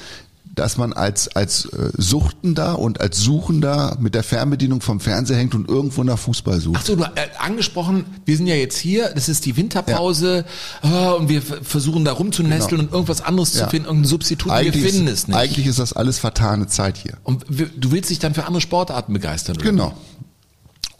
[0.53, 5.55] dass man als als äh, Suchtender und als Suchender mit der Fernbedienung vom Fernseher hängt
[5.55, 6.77] und irgendwo nach Fußball sucht.
[6.79, 10.45] Ach so, du äh, angesprochen, wir sind ja jetzt hier, das ist die Winterpause
[10.81, 13.61] ah, und wir versuchen da rumzunesteln und irgendwas anderes Genau.
[13.61, 13.65] Ja.
[13.67, 15.37] zu finden, irgendein Substitut, und wir finden ist, es nicht.
[15.37, 17.13] eigentlich ist das alles vertane Zeit hier.
[17.23, 19.65] und du willst dich dann für andere Sportarten begeistern, oder?
[19.65, 19.93] Genau.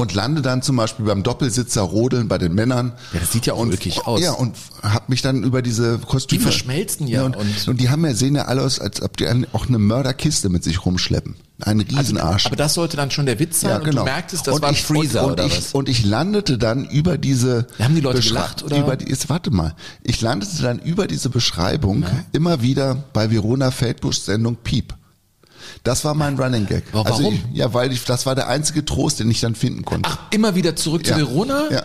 [0.01, 2.93] Und lande dann zum Beispiel beim Doppelsitzer Rodeln bei den Männern.
[3.13, 4.19] Ja, das sieht ja auch und, ulkig aus.
[4.21, 6.39] Ja, und hab mich dann über diese Kostüme.
[6.39, 9.17] Die verschmelzen ja und, und- und, die haben ja, sehen ja alle aus, als ob
[9.17, 11.35] die auch eine Mörderkiste mit sich rumschleppen.
[11.63, 12.47] Ein Riesenarsch.
[12.47, 14.01] Aber das sollte dann schon der Witz sein ja, und genau.
[14.01, 15.73] du merktest, das und war ein ich, Freezer und, und oder ich, was?
[15.73, 17.67] Und ich landete dann über diese.
[17.79, 18.79] Haben die Leute Beschrei- gelacht, oder?
[18.79, 19.75] Über die, jetzt warte mal.
[20.01, 24.95] Ich landete dann über diese Beschreibung immer wieder bei Verona Feldbuschs Sendung Piep.
[25.83, 26.83] Das war mein Running Gag.
[26.93, 27.33] Also warum?
[27.33, 30.09] ich, ja, weil ich, das war der einzige Trost, den ich dann finden konnte.
[30.11, 31.17] Ach, immer wieder zurück zu Ja.
[31.17, 31.69] Verona?
[31.71, 31.83] Ja.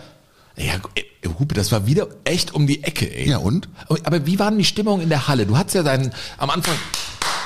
[0.59, 3.29] Ja, äh, Hupe, das war wieder echt um die Ecke, ey.
[3.29, 3.69] Ja, und?
[4.03, 5.45] Aber wie war denn die Stimmung in der Halle?
[5.45, 6.73] Du hattest ja deinen, am Anfang,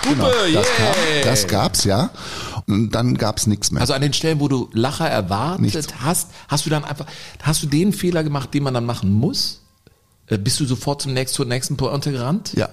[0.05, 0.63] Hupe, Genau, das, yeah.
[0.77, 2.09] kam, das gab's ja.
[2.67, 3.81] Und dann gab's nichts mehr.
[3.81, 5.87] Also an den Stellen, wo du Lacher erwartet Nichts.
[5.99, 7.05] hast, hast du dann einfach,
[7.43, 9.61] hast du den Fehler gemacht, den man dann machen muss?
[10.27, 12.53] Äh, Bist du sofort zum nächsten, zur nächsten Pointe gerannt?
[12.53, 12.69] ja,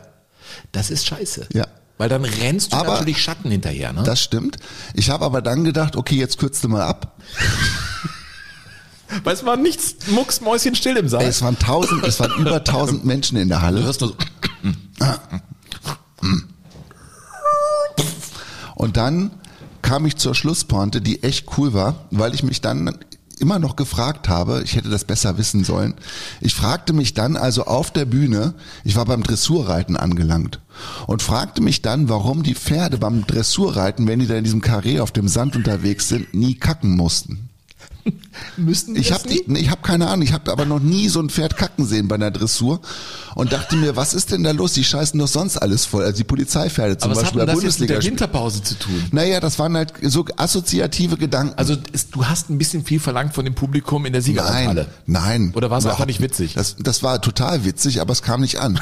[0.70, 1.48] Das ist scheiße.
[1.52, 1.66] Ja.
[1.98, 4.04] Weil dann rennst du Aber natürlich Schatten hinterher, ne?
[4.04, 4.56] das stimmt.
[4.94, 7.16] Ich habe aber dann gedacht, okay, jetzt kürzt du mal ab.
[9.24, 11.22] Weil es war nichts mucksmäuschenstill im Saal.
[11.22, 13.82] Ey, es waren tausend, es waren über tausend Menschen in der du Halle.
[13.82, 14.16] hörst nur so,
[18.74, 19.30] Und dann
[19.82, 22.98] kam ich zur Schlusspointe, die echt cool war, weil ich mich dann
[23.38, 25.94] immer noch gefragt habe, ich hätte das besser wissen sollen.
[26.40, 30.60] Ich fragte mich dann also auf der Bühne, ich war beim Dressurreiten angelangt
[31.06, 35.00] und fragte mich dann, warum die Pferde beim Dressurreiten, wenn die da in diesem Karree
[35.00, 37.48] auf dem Sand unterwegs sind, nie kacken mussten.
[38.56, 39.42] müssten die Ich habe nie?
[39.58, 42.14] ich hab keine Ahnung, ich habe aber noch nie so ein Pferd kacken sehen bei
[42.16, 42.80] einer Dressur
[43.34, 44.72] und dachte mir, was ist denn da los?
[44.72, 46.04] Die scheißen doch sonst alles voll.
[46.04, 48.00] Also die Polizeipferde zum Aber was hat Beispiel denn bei das jetzt mit Bundesliga.
[48.00, 49.04] der Winterpause zu tun?
[49.12, 51.54] naja, das waren halt so assoziative Gedanken.
[51.56, 54.86] Also es, du hast ein bisschen viel verlangt von dem Publikum in der Siegerhalle.
[55.06, 55.52] Nein, nein.
[55.54, 56.54] Oder war es einfach nicht witzig?
[56.54, 58.80] Das, das war total witzig, aber es kam nicht an.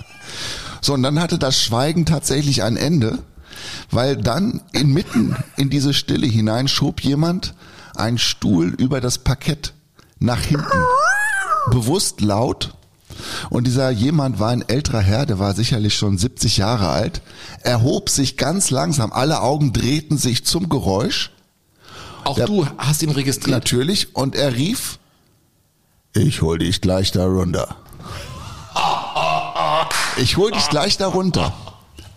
[0.80, 3.18] so, und dann hatte das Schweigen tatsächlich ein Ende,
[3.90, 7.54] weil dann inmitten in diese Stille hinein schob jemand
[7.96, 9.72] einen Stuhl über das Parkett
[10.18, 10.66] nach hinten.
[11.70, 12.74] Bewusst laut.
[13.50, 17.20] Und dieser jemand war ein älterer Herr, der war sicherlich schon 70 Jahre alt,
[17.62, 21.30] erhob sich ganz langsam, alle Augen drehten sich zum Geräusch
[22.24, 22.46] Auch Ja.
[22.46, 23.50] du hast ihn registriert.
[23.50, 24.14] Natürlich.
[24.14, 24.98] Und er rief,
[26.14, 27.76] ich hol dich gleich da runter.
[30.16, 31.52] Ich hol dich gleich da runter.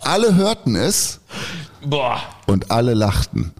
[0.00, 1.20] Alle hörten es
[1.84, 2.20] Boah.
[2.46, 3.52] und alle lachten.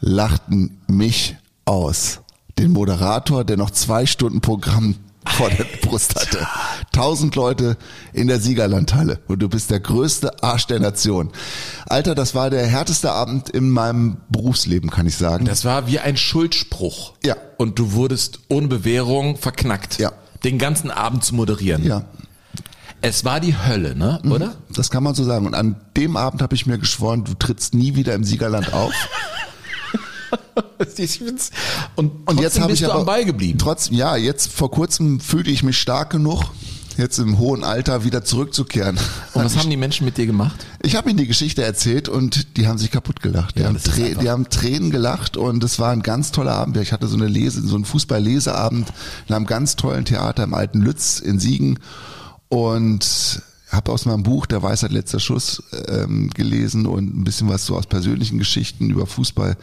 [0.00, 1.36] Lachten mich
[1.70, 2.20] aus.
[2.58, 6.46] Den Moderator, der noch zwei Stunden Programm vor der Brust hatte.
[6.92, 7.76] Tausend Leute
[8.12, 11.30] in der Siegerlandhalle und du bist der größte Arsch der Nation.
[11.86, 15.44] Alter, das war der härteste Abend in meinem Berufsleben, kann ich sagen.
[15.44, 17.14] Das war wie ein Schuldspruch.
[17.24, 17.36] Ja.
[17.56, 19.98] Und du wurdest ohne Bewährung verknackt.
[19.98, 20.12] Ja.
[20.42, 21.84] Den ganzen Abend zu moderieren.
[21.84, 22.02] ja,
[23.00, 24.20] Es war die Hölle, ne?
[24.28, 24.54] Oder?
[24.74, 25.46] Das kann man so sagen.
[25.46, 28.92] Und an dem Abend habe ich mir geschworen, du trittst nie wieder im Siegerland auf.
[31.96, 33.58] und, Und jetzt habe ich aber am Ball geblieben.
[33.58, 36.44] Trotz, ja, jetzt vor kurzem fühlte ich mich stark genug,
[36.96, 38.98] jetzt im hohen Alter wieder zurückzukehren.
[39.34, 40.66] Und was haben die Menschen mit dir gemacht?
[40.82, 43.56] Ich habe ihnen die Geschichte erzählt und die haben sich kaputt gelacht.
[43.56, 46.76] Die, Ja, haben, Trä die haben Tränen gelacht und es war ein ganz toller Abend.
[46.76, 48.88] Ich hatte so eine Lese, so einen Fußball-Leseabend
[49.28, 51.78] in einem ganz tollen Theater im alten Lütz in Siegen
[52.48, 57.66] und habe aus meinem Buch Der Weisheit letzter Schuss ähm, gelesen und ein bisschen was
[57.66, 59.56] so aus persönlichen Geschichten über Fußball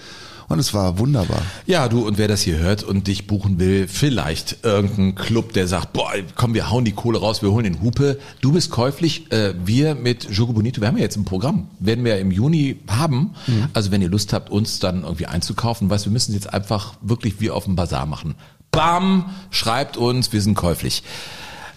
[0.48, 1.42] und es war wunderbar.
[1.66, 5.68] Ja, du, und wer das hier hört und dich buchen will, vielleicht irgendein Club, der
[5.68, 8.20] sagt, boah, komm, wir hauen die Kohle raus, wir holen den Hupe.
[8.40, 12.06] Du bist käuflich, äh, wir mit Jogo Bonito, wir haben ja jetzt ein Programm, werden
[12.06, 13.32] wir im Juni haben.
[13.74, 17.42] Also wenn ihr Lust habt, uns dann irgendwie einzukaufen, weißt, wir müssen jetzt einfach wirklich
[17.42, 18.36] wie auf dem Bazar machen.
[18.72, 21.04] Bam, schreibt uns, wir sind käuflich.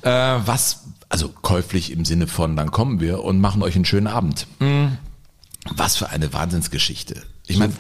[0.03, 4.07] Äh, was, also käuflich im Sinne von, dann kommen wir und machen euch einen schönen
[4.07, 4.47] Abend.
[4.59, 4.97] Hm.
[5.75, 7.23] Was für eine Wahnsinnsgeschichte.
[7.47, 7.73] Ich meine,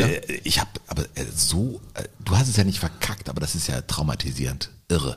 [0.00, 3.54] äh, ich habe aber äh, so, äh, du hast es ja nicht verkackt, aber das
[3.54, 4.70] ist ja traumatisierend.
[4.88, 5.16] Irre.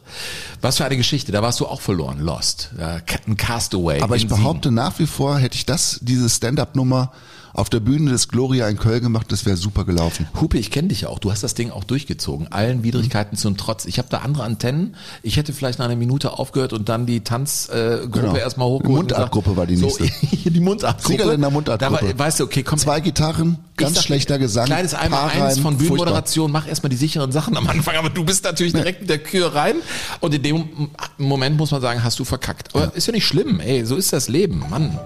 [0.61, 2.71] Was für eine Geschichte, da warst du auch verloren, lost.
[2.80, 4.01] Ein Castaway.
[4.01, 7.11] Aber ich behaupte nach wie vor, hätte ich das, diese Stand-up-Nummer
[7.53, 10.25] auf der Bühne des Gloria in Köln gemacht, das wäre super gelaufen.
[10.25, 10.41] Siegen.
[10.41, 11.19] Hupe, ich kenne dich ja auch.
[11.19, 12.51] Du hast das Ding auch durchgezogen.
[12.51, 13.86] Allen Widrigkeiten zum Trotz.
[13.86, 14.95] Ich habe da andere Antennen.
[15.23, 18.36] Ich hätte vielleicht nach einer Minute aufgehört und dann die Tanzgruppe äh, Genau.
[18.36, 18.88] erstmal hochgeholt.
[18.88, 20.09] und Mundartgruppe war die so, nächste.
[20.49, 21.11] die Mundartgruppe.
[21.11, 21.97] Siegerländer Mundartgruppe.
[22.01, 22.80] Da war, weißt du, okay, komm.
[22.80, 24.65] Zwei Gitarren, ganz sag, schlechter Gesang.
[24.65, 25.77] Kleines einmal eins von furchtbar.
[25.77, 29.19] Bühnenmoderation, mach erstmal die sicheren Sachen am Anfang, aber du bist natürlich direkt mit der
[29.19, 29.75] Kür rein
[30.19, 32.75] und in dem Moment muss man sagen, hast du verkackt.
[32.75, 34.99] Aber ist ja nicht schlimm, ey, so ist das Leben, Mann.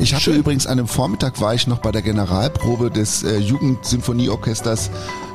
[0.00, 0.36] Ich hatte Schön.
[0.36, 4.90] übrigens an einem Vormittag war ich noch bei der Generalprobe des äh, Jugendsinfonieorchesters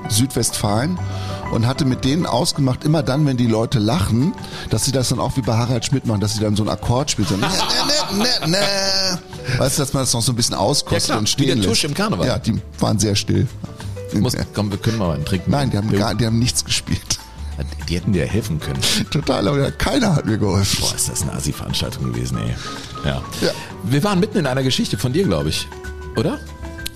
[0.10, 0.98] Südwestfalen
[1.52, 4.34] und hatte mit denen ausgemacht, immer dann, wenn die Leute lachen,
[4.70, 6.70] dass sie das dann auch wie bei Harald Schmidt machen, dass sie dann so einen
[6.70, 7.28] Akkord spielen.
[7.28, 9.20] So, ne, ne, ne, ne.
[9.58, 11.48] Weißt du, dass man das noch so ein bisschen auskostet Ja, klar, und wie stehen
[11.48, 11.70] der lässt.
[11.70, 12.28] Tusch im Karneval.
[12.28, 13.48] Ja, die waren sehr still.
[14.14, 15.50] Muss, komm, wir können mal einen trinken.
[15.52, 17.18] Nein, die haben, gar, die haben nichts gespielt.
[17.90, 18.80] die hätten dir helfen können.
[19.12, 20.80] Total, aber keiner hat mir geholfen.
[20.82, 22.56] Boah, ist das eine Assi-Veranstaltung gewesen, ey.
[23.06, 23.22] Ja.
[23.42, 23.52] Ja.
[23.84, 25.68] Wir waren mitten in einer Geschichte von dir, glaube ich.
[26.16, 26.40] Oder?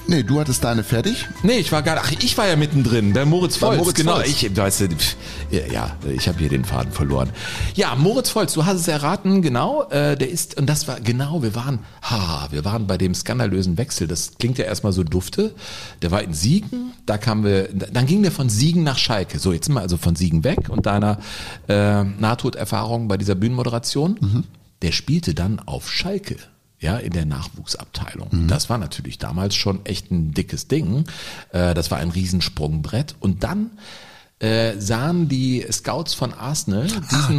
[0.09, 1.27] Nee, du hattest deine fertig.
[1.43, 4.29] Nee, ich war gar ach, ich war ja mittendrin, der Moritz Volz, Moritz genau, Volz.
[4.29, 4.87] ich weißt du,
[5.51, 7.29] ja, ich habe hier den Faden verloren.
[7.75, 11.43] Ja, Moritz Volz, du hast es erraten, genau, äh, der ist und das war genau,
[11.43, 15.53] wir waren ha, wir waren bei dem skandalösen Wechsel, das klingt ja erstmal so dufte.
[16.01, 19.39] Der war in Siegen, da kamen wir dann ging der von Siegen nach Schalke.
[19.39, 21.19] So, jetzt sind wir also von Siegen weg und deiner
[21.67, 24.45] äh, Nahtoderfahrung bei dieser Bühnenmoderation.
[24.81, 26.37] Der spielte dann auf Schalke
[26.79, 28.47] ja, in der Nachwuchsabteilung.
[28.47, 31.05] Das war natürlich damals schon echt ein dickes Ding.
[31.51, 33.15] Äh, das war ein Riesensprungbrett.
[33.19, 33.71] Und dann
[34.39, 37.29] äh, sahen die Scouts von Arsenal diesen da war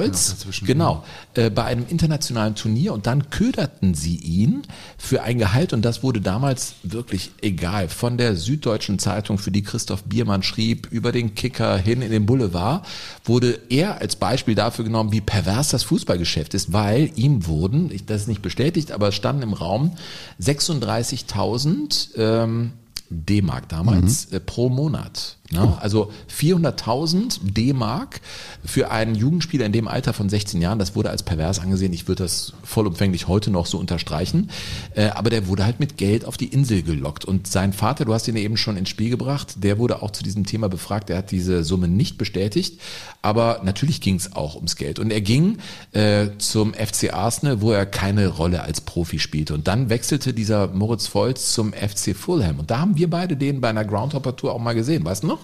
[0.00, 0.66] Moritz dazwischen.
[0.66, 4.62] genau äh, bei einem internationalen Turnier und dann köderten sie ihn
[4.98, 9.62] für ein Gehalt und das wurde damals wirklich egal von der Süddeutschen Zeitung für die
[9.62, 12.84] Christoph Biermann schrieb über den Kicker hin in den Boulevard
[13.24, 18.04] wurde er als Beispiel dafür genommen wie pervers das Fußballgeschäft ist weil ihm wurden ich-
[18.04, 19.92] das ist nicht bestätigt aber es standen im Raum
[20.40, 22.72] 36.000 ähm,
[23.10, 25.36] D-Mark damals äh, pro Monat.
[25.52, 25.76] Ne?
[25.80, 28.20] Also 400.000 D-Mark
[28.64, 31.92] für einen Jugendspieler in dem Alter von 16 Jahren, das wurde als pervers angesehen.
[31.92, 34.50] Ich würde das vollumfänglich heute noch so unterstreichen.
[34.94, 37.24] Äh, aber der wurde halt mit Geld auf die Insel gelockt.
[37.24, 40.22] Und sein Vater, du hast ihn eben schon ins Spiel gebracht, der wurde auch zu
[40.22, 41.10] diesem Thema befragt.
[41.10, 42.80] Er hat diese Summe nicht bestätigt.
[43.20, 44.98] Aber natürlich ging es auch ums Geld.
[44.98, 45.58] Und er ging
[45.92, 49.54] äh, zum FC Arsenal, wo er keine Rolle als Profi spielte.
[49.54, 52.58] Und dann wechselte dieser Moritz Volz zum FC Fulham.
[52.58, 55.04] Und da haben wir beide den bei einer Groundhopper-Tour auch mal gesehen.
[55.04, 55.41] Weißt du noch?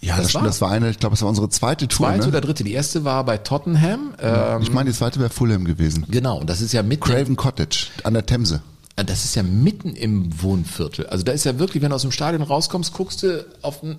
[0.00, 2.06] Ja, Das das, war- das war eine, ich glaube, das war unsere zweite Tour.
[2.06, 2.28] Zweite ne?
[2.28, 2.62] oder dritte.
[2.64, 4.14] Die erste war bei Tottenham.
[4.20, 6.06] Ähm, Ich meine, die zweite wäre Fulham gewesen.
[6.08, 8.62] genau, und das ist ja mitten, Craven Cottage an der Themse.
[9.04, 11.06] Das ist ja mitten im Wohnviertel.
[11.06, 13.98] Also da ist ja wirklich, wenn du aus dem Stadion rauskommst, guckst du auf ein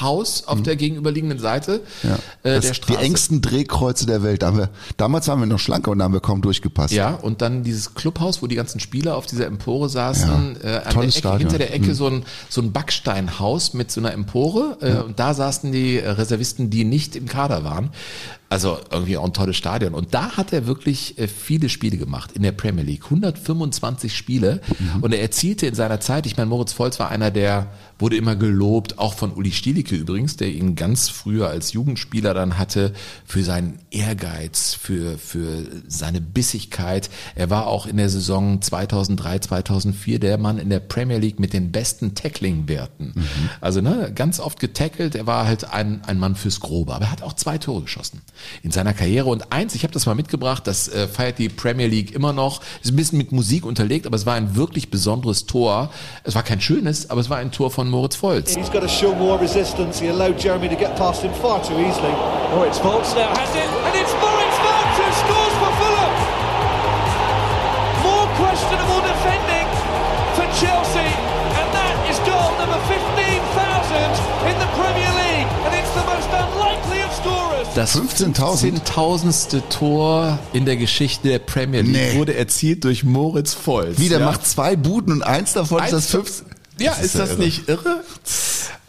[0.00, 2.08] Haus auf der gegenüberliegenden Seite Mhm.
[2.10, 2.14] Ja.
[2.16, 2.98] äh, der die Straße.
[3.00, 4.42] engsten Drehkreuze der Welt.
[4.42, 6.92] Da haben wir, damals waren wir noch schlanker und da haben wir kaum durchgepasst.
[6.94, 10.76] Ja, und dann dieses Clubhaus, wo die ganzen Spieler auf dieser Empore saßen, Ja, äh,
[10.84, 11.38] an der Ecke, Stadion.
[11.40, 11.94] hinter der Ecke Mhm.
[11.94, 16.08] so ein so ein Backsteinhaus mit so einer Empore äh, und da saßen die äh,
[16.10, 17.90] Reservisten, die nicht im Kader waren.
[18.50, 19.92] Also irgendwie auch ein tolles Stadion.
[19.92, 23.04] Und da hat er wirklich äh, viele Spiele gemacht in der Premier League.
[23.04, 24.60] 125 Spiele.
[24.78, 25.02] Mhm.
[25.02, 27.66] Und er erzielte in seiner Zeit, ich meine, Moritz Volz war einer, der
[27.98, 32.58] wurde immer gelobt, auch von Uli Stielicke übrigens, der ihn ganz früher als Jugendspieler dann
[32.58, 32.92] hatte,
[33.24, 37.10] für seinen Ehrgeiz, für, für seine Bissigkeit.
[37.34, 41.52] Er war auch in der Saison 2003, 2004 der Mann in der Premier League mit
[41.52, 43.14] den besten Tackling-Werten.
[43.60, 45.14] Also ne, ganz oft getackelt.
[45.14, 48.22] Er war halt ein, ein Mann fürs Grobe, aber er hat auch zwei Tore geschossen.
[48.62, 49.28] in seiner Karriere.
[49.28, 52.62] Und eins, ich habe das mal mitgebracht, das äh, feiert die Premier League immer noch,
[52.82, 55.90] ist ein bisschen mit Musik unterlegt, aber es war ein wirklich besonderes Tor.
[56.24, 58.54] Es war kein schönes, aber es war ein Tor von Moritz Volz.
[58.54, 59.98] He's got to show more resistance.
[60.00, 62.12] He allowed Jeremy to get past him far too easily.
[62.54, 66.14] Moritz Volz now has it, and it's Moritz Volz who scores for Fulham.
[68.02, 69.66] More questionable defending
[70.36, 71.10] for Chelsea,
[71.58, 77.02] and that is goal number 15,000 in the Premier League, and it's the most unlikely
[77.02, 77.68] of scorers.
[77.74, 78.80] Das 15.000?
[78.84, 79.62] 15.000.
[79.68, 82.18] Tor in der Geschichte der Premier League Nee.
[82.18, 83.98] wurde erzielt durch Moritz Volz.
[83.98, 84.26] Wie, der ja.
[84.26, 86.46] macht zwei Buden und eins davon ist das Eins- 15.
[86.78, 87.38] Ja, ist, ist das irre.
[87.38, 88.04] nicht irre?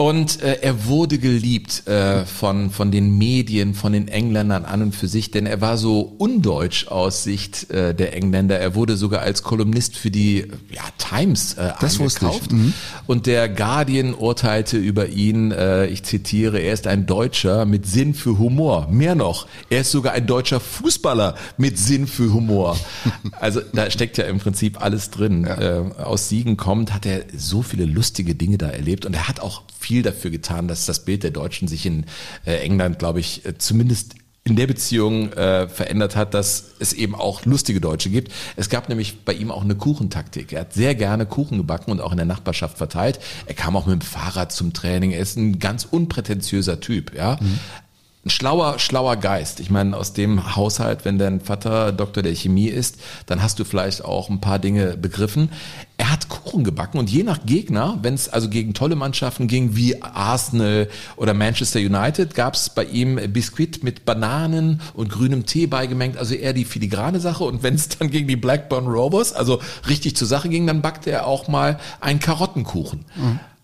[0.02, 4.96] Und äh, er wurde geliebt äh, von, von den Medien, von den Engländern an und
[4.96, 8.58] für sich, denn er war so undeutsch aus Sicht äh, der Engländer.
[8.58, 12.54] Er wurde sogar als Kolumnist für die ja, Times äh, Das angekauft.
[12.54, 12.74] Mhm.
[13.08, 18.14] Und der Guardian urteilte über ihn, äh, ich zitiere, er ist ein Deutscher mit Sinn
[18.14, 18.88] für Humor.
[18.90, 22.78] Mehr noch, er ist sogar ein deutscher Fußballer mit Sinn für Humor.
[23.40, 25.46] Also da steckt ja im Prinzip alles drin.
[25.46, 29.40] Äh, aus Siegen kommt, hat er so viele lustige Dinge da erlebt und er hat
[29.40, 32.06] auch viel dafür getan, dass das Bild der Deutschen sich in
[32.46, 37.14] äh, England, glaube ich, äh, zumindest in der Beziehung äh, verändert hat, dass es eben
[37.14, 38.32] auch lustige Deutsche gibt.
[38.56, 40.54] Es gab nämlich bei ihm auch eine Kuchentaktik.
[40.54, 43.20] Er hat sehr gerne Kuchen gebacken und auch in der Nachbarschaft verteilt.
[43.46, 45.12] Er kam auch mit dem Fahrrad zum Training.
[45.12, 47.38] Er ist ein ganz unprätentiöser Typ, ja.
[48.26, 49.62] Ein schlauer, schlauer Geist.
[49.62, 53.64] Ich meine, aus dem Haushalt, wenn dein Vater Doktor der Chemie ist, dann hast du
[53.64, 55.54] vielleicht auch ein paar Dinge begriffen.
[55.96, 59.78] Er hat Kuchen gebacken und je nach Gegner, wenn es also gegen tolle Mannschaften ging,
[59.78, 65.68] wie Arsenal oder Manchester United, gab es bei ihm Biskuit mit Bananen und grünem Tee
[65.68, 67.46] beigemengt, also eher die filigrane Sache.
[67.46, 71.10] Und wenn es dann gegen die Blackburn Rovers, also richtig zur Sache ging, dann backte
[71.10, 73.06] er auch mal einen Karottenkuchen.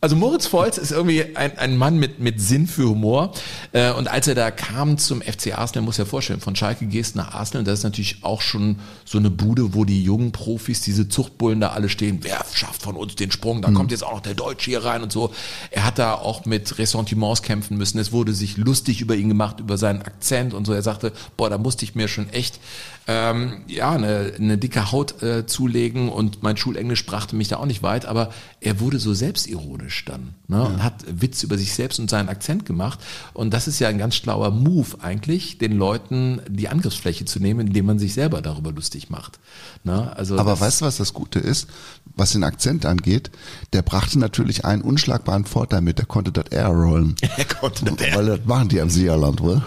[0.05, 3.33] Also Moritz Volz ist irgendwie ein, ein Mann mit, mit Sinn für Humor.
[3.71, 7.15] Äh, und als er da kam zum FC Arsenal, muss er vorstellen, von Schalke gehst
[7.15, 11.09] nach Arsenal, das ist natürlich auch schon so eine Bude, wo die jungen Profis, diese
[11.09, 14.21] Zuchtbullen da alle stehen, wer schafft von uns den Sprung, da kommt jetzt auch noch
[14.21, 15.33] der Deutsche hier rein und so.
[15.71, 17.97] Er hat da auch mit Ressentiments kämpfen müssen.
[17.97, 20.73] Es wurde sich lustig über ihn gemacht, über seinen Akzent und so.
[20.73, 22.59] Er sagte, boah, da musste ich mir schon echt
[23.07, 27.65] ähm, ja, eine, eine dicke Haut äh, zulegen und mein Schulenglisch brachte mich da auch
[27.67, 28.31] nicht weit, aber
[28.61, 32.65] er wurde so selbstironisch dann ne, und hat Witz über sich selbst und seinen Akzent
[32.65, 32.99] gemacht
[33.33, 37.67] und das ist ja ein ganz schlauer Move eigentlich, den Leuten die Angriffsfläche zu nehmen,
[37.67, 39.39] indem man sich selber darüber lustig macht.
[39.83, 40.11] Ne?
[40.17, 41.67] Also Aber weißt du, was das Gute ist?
[42.15, 43.29] Was den Akzent angeht,
[43.73, 47.15] der brachte natürlich einen unschlagbaren Vorteil mit, der konnte das R rollen.
[47.37, 49.61] er konnte das Weil das machen die am Seerland, wohl.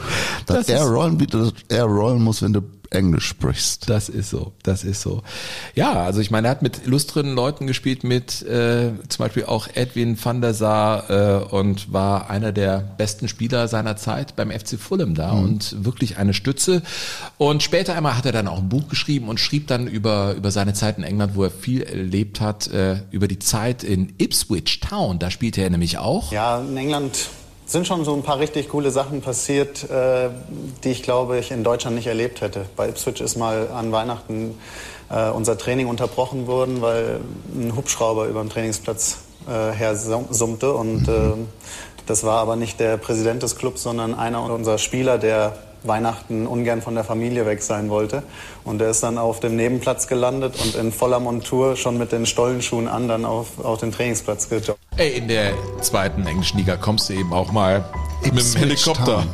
[0.46, 3.88] Das, Das R ist- rollen, wie du das R rollen musst, wenn du Englisch sprichst.
[3.88, 5.22] Das ist so, das ist so.
[5.74, 9.68] Ja, also ich meine, er hat mit illustren Leuten gespielt, mit äh, zum Beispiel auch
[9.74, 14.78] Edwin van der Sar äh, und war einer der besten Spieler seiner Zeit beim FC
[14.78, 16.82] Fulham da und wirklich eine Stütze.
[17.36, 20.50] Und später einmal hat er dann auch ein Buch geschrieben und schrieb dann über, über
[20.50, 24.80] seine Zeit in England, wo er viel erlebt hat, äh, über die Zeit in Ipswich
[24.80, 25.18] Town.
[25.18, 26.32] Da spielte er nämlich auch.
[26.32, 27.28] Ja, in England
[27.68, 30.30] sind schon so ein paar richtig coole Sachen passiert, äh,
[30.82, 32.64] die ich glaube ich in Deutschland nicht erlebt hätte.
[32.76, 34.58] Bei Ipswich ist mal an Weihnachten
[35.10, 37.20] äh, unser Training unterbrochen worden, weil
[37.54, 41.34] ein Hubschrauber über dem Trainingsplatz äh, her sum- summte und äh,
[42.06, 46.80] das war aber nicht der Präsident des Clubs, sondern einer unserer Spieler, der Weihnachten ungern
[46.80, 48.22] von der Familie weg sein wollte.
[48.64, 52.24] Und er ist dann auf dem Nebenplatz gelandet und in voller Montur schon mit den
[52.24, 54.78] Stollenschuhen an dann auf, auf den Trainingsplatz gejoggt.
[54.98, 57.84] Ey, in der zweiten englischen Liga kommst du eben auch mal
[58.22, 59.28] mit dem Ipswich Helikopter Town.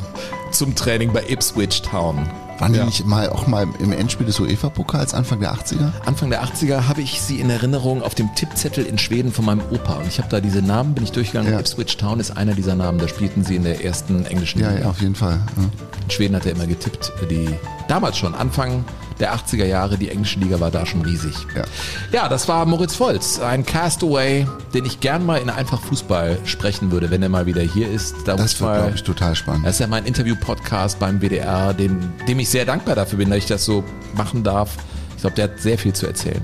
[0.51, 2.29] zum Training bei Ipswich Town.
[2.59, 2.85] Waren die Ja.
[2.85, 5.91] nicht mal auch mal im Endspiel des UEFA-Pokals Anfang der 80er?
[6.05, 9.61] Anfang der 80er habe ich sie in Erinnerung auf dem Tippzettel in Schweden von meinem
[9.71, 9.95] Opa.
[9.95, 11.51] Und ich habe da diese Namen, bin ich durchgegangen.
[11.51, 11.59] Ja.
[11.59, 12.97] Ipswich Town ist einer dieser Namen.
[12.99, 14.81] Da spielten sie in der ersten englischen Ja, Liga.
[14.83, 15.39] ja, auf jeden Fall.
[15.57, 15.63] Ja.
[16.03, 17.11] In Schweden hat er immer getippt.
[17.29, 17.49] Die
[17.89, 18.85] damals schon, Anfang
[19.19, 21.33] der 80er Jahre, die englische Liga war da schon riesig.
[21.55, 21.63] Ja.
[22.11, 26.91] ja das war Moritz Volz, ein Castaway, den ich gern mal in einfach Fußball sprechen
[26.91, 28.15] würde, wenn er mal wieder hier ist.
[28.25, 29.65] Da Das wird, glaube ich, total spannend.
[29.65, 33.39] Das ist ja mein Interview-Podcast beim WDR, dem, dem ich sehr dankbar dafür bin, dass
[33.39, 33.83] ich das so
[34.15, 34.75] machen darf.
[35.15, 36.41] Ich glaube, der hat sehr viel zu erzählen.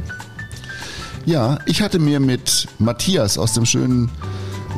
[1.26, 4.10] Ja, ich hatte mir mit Matthias aus dem schönen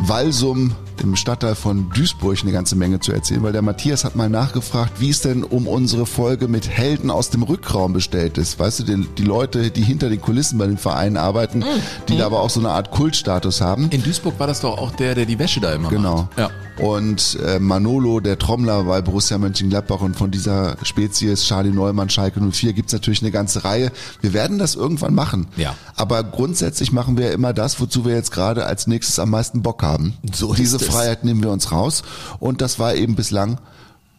[0.02, 4.30] Walsum, dem Stadtteil von Duisburg, eine ganze Menge zu erzählen, weil der Matthias hat mal
[4.30, 8.60] nachgefragt, wie es denn um unsere Folge mit Helden aus dem Rückraum bestellt ist.
[8.60, 11.64] Weißt du, die, die Leute, die hinter den Kulissen bei den Vereinen arbeiten,
[12.10, 13.90] die da aber auch so eine Art Kultstatus haben.
[13.92, 16.16] In Duisburg war das doch auch der, der die Wäsche da immer Genau.
[16.16, 16.38] macht.
[16.38, 16.50] Ja.
[16.80, 22.40] Und äh, Manolo, der Trommler bei Borussia Mönchengladbach und von dieser Spezies Charlie Neumann, Schalke
[22.42, 23.92] 04 gibt's natürlich eine ganze Reihe.
[24.22, 25.48] Wir werden das irgendwann machen.
[25.56, 25.76] Ja.
[25.96, 29.84] Aber grundsätzlich machen wir immer das, wozu wir jetzt gerade als nächstes am meisten Bock
[29.84, 30.14] haben.
[30.34, 30.86] So ist Diese es.
[30.86, 32.04] Freiheit nehmen wir uns raus.
[32.40, 33.60] Und das war eben bislang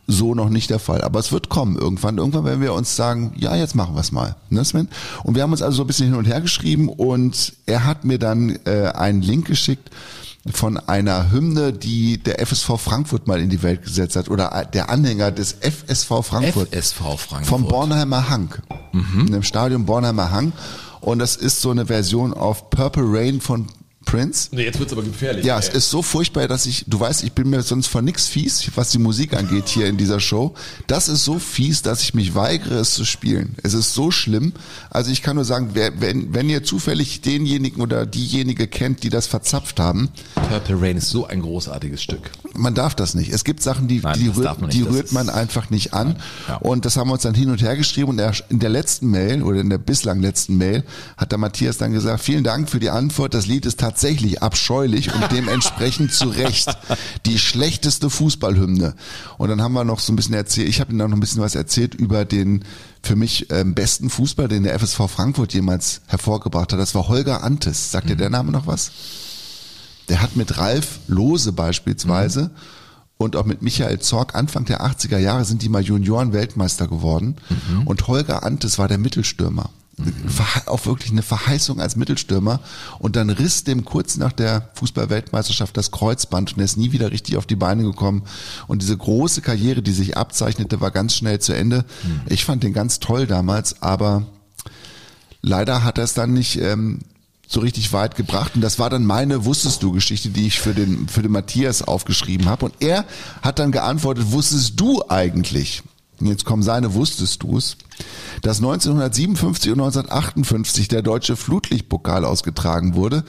[0.07, 1.03] so noch nicht der Fall.
[1.03, 2.19] Aber es wird kommen irgendwann.
[2.19, 4.37] Irgendwann werden wir uns sagen, ja, jetzt machen wir es mal.
[4.51, 4.89] Ne, Sven?
[5.23, 8.05] Und wir haben uns also so ein bisschen hin und her geschrieben und er hat
[8.05, 9.91] mir dann äh, einen Link geschickt
[10.53, 14.91] von einer Hymne, die der FSV Frankfurt mal in die Welt gesetzt hat oder der
[14.91, 16.75] Anhänger des FSV Frankfurt.
[16.75, 17.47] FSV Frankfurt.
[17.47, 18.55] Vom Bornheimer Hang.
[18.93, 19.33] Mhm.
[19.33, 20.53] Im Stadion Bornheimer Hang.
[21.01, 23.67] Und das ist so eine Version auf Purple Rain von
[24.05, 24.49] Prince.
[24.53, 25.45] Nee, jetzt wird's aber gefährlich.
[25.45, 28.27] Ja, es ist so furchtbar, dass ich, du weißt, ich bin mir sonst von nix
[28.29, 30.55] fies, was die Musik angeht hier in dieser Show.
[30.87, 33.57] Das ist so fies, dass ich mich weigere, es zu spielen.
[33.63, 34.53] Es ist so schlimm.
[34.91, 39.11] Also ich kann nur sagen, wer, wenn, wenn ihr zufällig denjenigen oder diejenige kennt, die
[39.11, 40.11] das verzapft haben.
[40.35, 42.31] Purple Rain ist so ein großartiges Stück.
[42.57, 43.33] Man darf das nicht.
[43.33, 44.75] Es gibt Sachen, die, Nein, die, rührt, nicht.
[44.75, 46.17] die rührt man einfach nicht an.
[46.49, 46.57] Ja.
[46.57, 49.11] Und das haben wir uns dann hin und her geschrieben und er, in der letzten
[49.11, 50.85] Mail oder in der bislang letzten Mail
[51.17, 53.35] hat der Matthias dann gesagt, vielen Dank für die Antwort.
[53.35, 56.69] Das Lied ist tatsächlich abscheulich und dementsprechend zu Recht
[57.27, 58.95] die schlechteste Fußballhymne.
[59.39, 61.21] Und dann haben wir noch so ein bisschen erzählt, ich habe ihm dann noch ein
[61.21, 62.65] bisschen was erzählt über den
[63.03, 66.81] für mich ähm, besten Fußball, den der FSV Frankfurt jemals hervorgebracht hat.
[66.81, 67.91] Das war Holger Antes.
[67.91, 68.91] Sagt dir der Name noch was?
[70.09, 72.51] Der hat mit Ralf Lose beispielsweise
[73.17, 77.37] und auch mit Michael Zorg Anfang der 80er Jahre sind die mal Junioren-Weltmeister geworden.
[77.87, 79.71] Und Holger Antes war der Mittelstürmer.
[79.97, 82.59] Verhe- Auch wirklich eine Verheißung als Mittelstürmer.
[82.99, 87.13] Und dann riss dem kurz nach der Fußball-Weltmeisterschaft das Kreuzband und er ist nie wieder
[87.13, 88.25] richtig auf die Beine gekommen.
[88.67, 91.85] Und diese große Karriere, die sich abzeichnete, war ganz schnell zu Ende.
[92.27, 94.25] Ich fand den ganz toll damals, aber
[95.43, 96.99] leider hat er es dann nicht ähm,
[97.55, 98.53] so richtig weit gebracht.
[98.55, 101.83] Und das war dann meine Wusstest du Geschichte, die ich für den, für den Matthias
[101.83, 102.67] aufgeschrieben habe.
[102.67, 103.05] Und er
[103.43, 105.83] hat dann geantwortet, wusstest du eigentlich?
[106.21, 107.77] Und jetzt kommen seine Wusstest du's,
[108.43, 113.25] dass 1957 und 1958 der deutsche Flutlichtpokal ausgetragen wurde,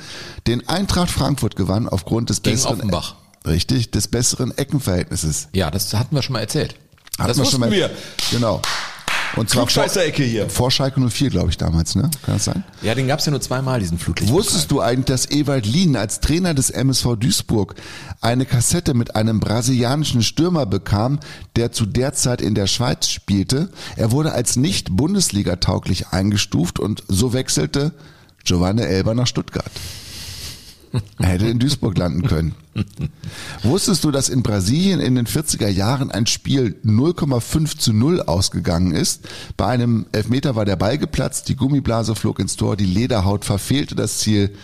[0.45, 3.15] den Eintracht Frankfurt gewann aufgrund des Gegen besseren Offenbach.
[3.47, 5.47] Richtig, des besseren Eckenverhältnisses.
[5.53, 6.75] Ja, das hatten wir schon mal erzählt.
[7.17, 7.89] Hatten das wir wussten schon mal- wir.
[8.31, 8.61] Genau.
[9.35, 10.49] Und zwar vor, Klugscheißer-Ecke hier.
[10.49, 12.09] vor Schalke 04, glaube ich, damals, ne?
[12.23, 12.63] Kann das sein?
[12.81, 14.31] Ja, den gab's ja nur zweimal, diesen Flutlicht.
[14.31, 17.75] Wusstest du eigentlich, dass Ewald Lien als Trainer des MSV Duisburg
[18.21, 21.19] eine Kassette mit einem brasilianischen Stürmer bekam,
[21.55, 23.69] der zu der Zeit in der Schweiz spielte?
[23.95, 27.93] Er wurde als nicht Bundesliga-tauglich eingestuft und so wechselte
[28.43, 29.71] Giovanni Elber nach Stuttgart.
[31.19, 32.55] Er hätte in Duisburg landen können.
[33.63, 38.93] Wusstest du, dass in Brasilien in den 40er Jahren ein Spiel 0,5 zu 0 ausgegangen
[38.93, 39.27] ist?
[39.57, 43.95] Bei einem Elfmeter war der Ball geplatzt, die Gummiblase flog ins Tor, die Lederhaut verfehlte
[43.95, 44.55] das Ziel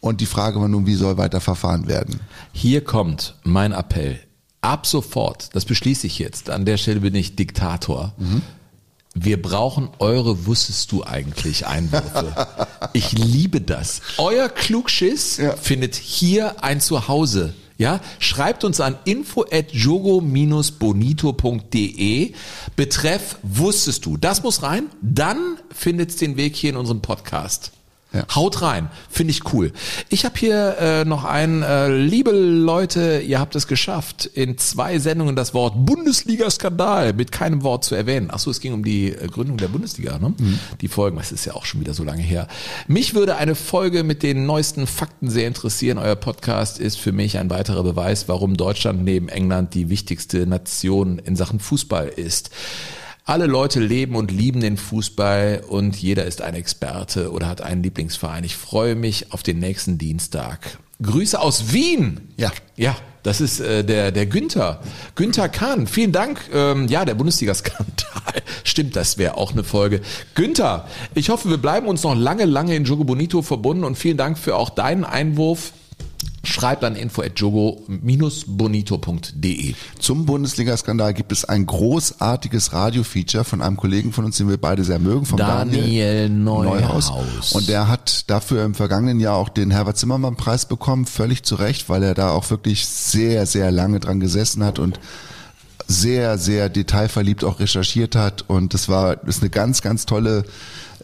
[0.00, 2.20] und die Frage war nun, wie soll weiter verfahren werden?
[2.52, 4.20] Hier kommt mein Appell.
[4.60, 8.14] Ab sofort, das beschließe ich jetzt, an der Stelle bin ich Diktator.
[9.14, 12.34] Wir brauchen eure Wusstest du eigentlich Einwürfe.
[12.92, 14.00] Ich liebe das.
[14.18, 15.54] Euer Klugschiss Ja.
[15.56, 17.54] findet hier ein Zuhause.
[17.78, 22.32] Ja, schreibt uns an info at jogo-bonito.de
[22.76, 24.16] betreff wusstest du.
[24.16, 27.72] Das muss rein, dann findet's den Weg hier in unserem Podcast.
[28.14, 28.24] Ja.
[28.34, 29.72] Haut rein, finde ich cool.
[30.08, 35.00] Ich habe hier äh, noch ein, äh, liebe Leute, ihr habt es geschafft, in zwei
[35.00, 38.28] Sendungen das Wort Bundesliga-Skandal mit keinem Wort zu erwähnen.
[38.30, 40.32] Ach so, es ging um die äh, Gründung der Bundesliga, ne?
[40.80, 42.46] Die Folgen, das ist ja auch schon wieder so lange her.
[42.86, 45.98] Mich würde eine Folge mit den neuesten Fakten sehr interessieren.
[45.98, 51.18] Euer Podcast ist für mich ein weiterer Beweis, warum Deutschland neben England die wichtigste Nation
[51.18, 52.50] in Sachen Fußball ist.
[53.26, 57.82] Alle Leute leben und lieben den Fußball und jeder ist ein Experte oder hat einen
[57.82, 58.44] Lieblingsverein.
[58.44, 60.76] Ich freue mich auf den nächsten Dienstag.
[61.00, 62.20] Grüße aus Wien.
[62.36, 62.52] Ja.
[62.76, 64.82] Ja, das ist äh, der, der Günther.
[65.14, 66.38] Günther Kahn, vielen Dank.
[66.52, 68.42] Ähm, ja, der Bundesliga-Skandal.
[68.62, 70.02] Stimmt, das wäre auch eine Folge.
[70.34, 74.18] Günther, ich hoffe, wir bleiben uns noch lange, lange in Jogo Bonito verbunden und vielen
[74.18, 75.72] Dank für auch deinen Einwurf.
[76.44, 79.74] Schreibt an info at jogo-bonito.de.
[79.98, 84.84] Zum Bundesliga-Skandal gibt es ein großartiges Radio-Feature von einem Kollegen von uns, den wir beide
[84.84, 87.52] sehr mögen, vom Daniel Neuhaus.
[87.52, 91.88] Und der hat dafür im vergangenen Jahr auch den Herbert Zimmermann-Preis bekommen, völlig zu Recht,
[91.88, 95.00] weil er da auch wirklich sehr, sehr lange dran gesessen hat und
[95.86, 98.44] sehr, sehr detailverliebt auch recherchiert hat.
[98.48, 100.44] Und das war das ist eine ganz, ganz tolle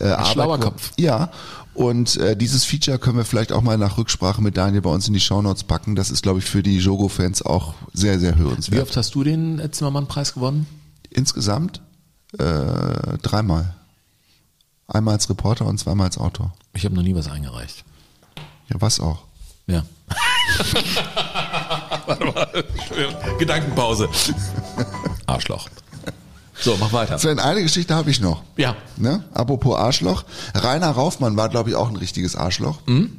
[0.00, 0.26] äh, Arbeit.
[0.28, 0.92] schlauer Kopf.
[0.98, 1.30] Ja.
[1.74, 5.06] Und äh, dieses Feature können wir vielleicht auch mal nach Rücksprache mit Daniel bei uns
[5.06, 5.94] in die Shownotes packen.
[5.94, 8.82] Das ist, glaube ich, für die Jogo-Fans auch sehr, sehr Wie hörenswert.
[8.82, 10.66] oft hast du den äh, Zimmermann-Preis gewonnen?
[11.10, 11.80] Insgesamt
[12.38, 13.74] äh, dreimal.
[14.88, 16.52] Einmal als Reporter und zweimal als Autor.
[16.74, 17.84] Ich habe noch nie was eingereicht.
[18.68, 19.24] Ja, was auch.
[19.66, 19.84] Ja.
[22.06, 22.64] Warte mal.
[23.38, 24.08] Gedankenpause.
[25.26, 25.68] Arschloch.
[26.60, 27.18] So, mach weiter.
[27.18, 28.42] Sven, eine Geschichte habe ich noch.
[28.56, 28.76] Ja.
[28.96, 29.24] Ne?
[29.32, 30.24] Apropos Arschloch.
[30.54, 32.78] Rainer Raufmann war, glaube ich, auch ein richtiges Arschloch.
[32.86, 33.10] Mhm.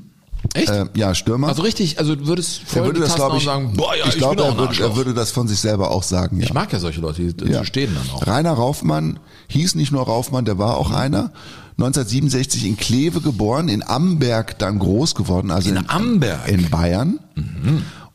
[0.53, 0.69] Echt?
[0.69, 1.47] Äh, ja, Stürmer.
[1.49, 4.05] Also richtig, also du würdest er voll würde die das, glaube ich, sagen, boah, ja,
[4.05, 6.37] ich ich, glaube, er, würde, er würde das von sich selber auch sagen.
[6.39, 6.45] Ja.
[6.45, 7.63] Ich mag ja solche Leute, die Ja.
[7.63, 8.25] stehen dann auch.
[8.25, 9.19] Rainer Raufmann
[9.49, 11.31] hieß nicht nur Raufmann, der war auch einer.
[11.77, 16.47] 1967 in Kleve geboren, in Amberg dann groß geworden, also In Amberg?
[16.47, 17.19] in Bayern.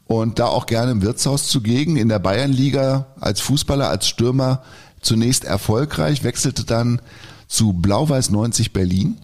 [0.07, 4.63] Und da auch gerne im Wirtshaus zugegen, in der Bayernliga als Fußballer, als Stürmer
[5.07, 7.01] zunächst erfolgreich, wechselte dann
[7.49, 9.17] zu Blau-Weiß 90 Berlin,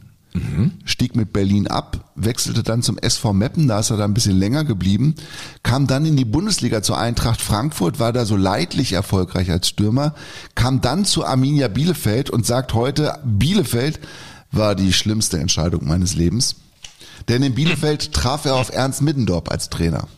[0.87, 4.39] stieg mit Berlin ab, wechselte dann zum SV Meppen, da ist er dann ein bisschen
[4.39, 5.15] länger geblieben,
[5.63, 10.15] kam dann in die Bundesliga zur Eintracht Frankfurt, war da so leidlich erfolgreich als Stürmer,
[10.55, 14.01] kam dann zu Arminia Bielefeld und sagt heute, Bielefeld
[14.53, 16.57] war die schlimmste Entscheidung meines Lebens.
[17.29, 20.09] Denn in Bielefeld traf er auf Ernst Middendorp als Trainer.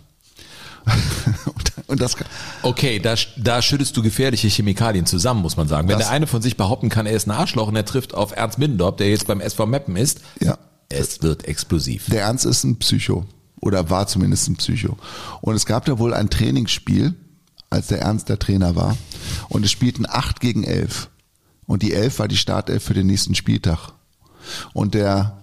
[1.46, 2.16] Und- und das,
[2.62, 5.88] Okay, da, da schüttest du gefährliche Chemikalien zusammen, muss man sagen.
[5.88, 8.36] Wenn der eine von sich behaupten kann, er ist ein Arschloch und er trifft auf
[8.36, 12.06] Ernst Middendorp, der jetzt beim SV Meppen ist, ja, es wird explosiv.
[12.06, 13.26] der Ernst ist ein Psycho.
[13.60, 14.98] Oder war zumindest ein Psycho.
[15.40, 17.14] Und es gab da wohl ein Trainingsspiel,
[17.70, 18.96] als der Ernst der Trainer war.
[19.48, 21.08] Und es spielten acht gegen elf.
[21.66, 23.92] Und die elf war die Startelf für den nächsten Spieltag.
[24.74, 25.38] Und der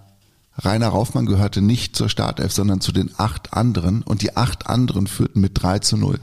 [0.56, 4.02] Rainer Raufmann gehörte nicht zur Startelf, sondern zu den acht anderen.
[4.02, 6.20] Und die acht anderen führten mit 3 zu 0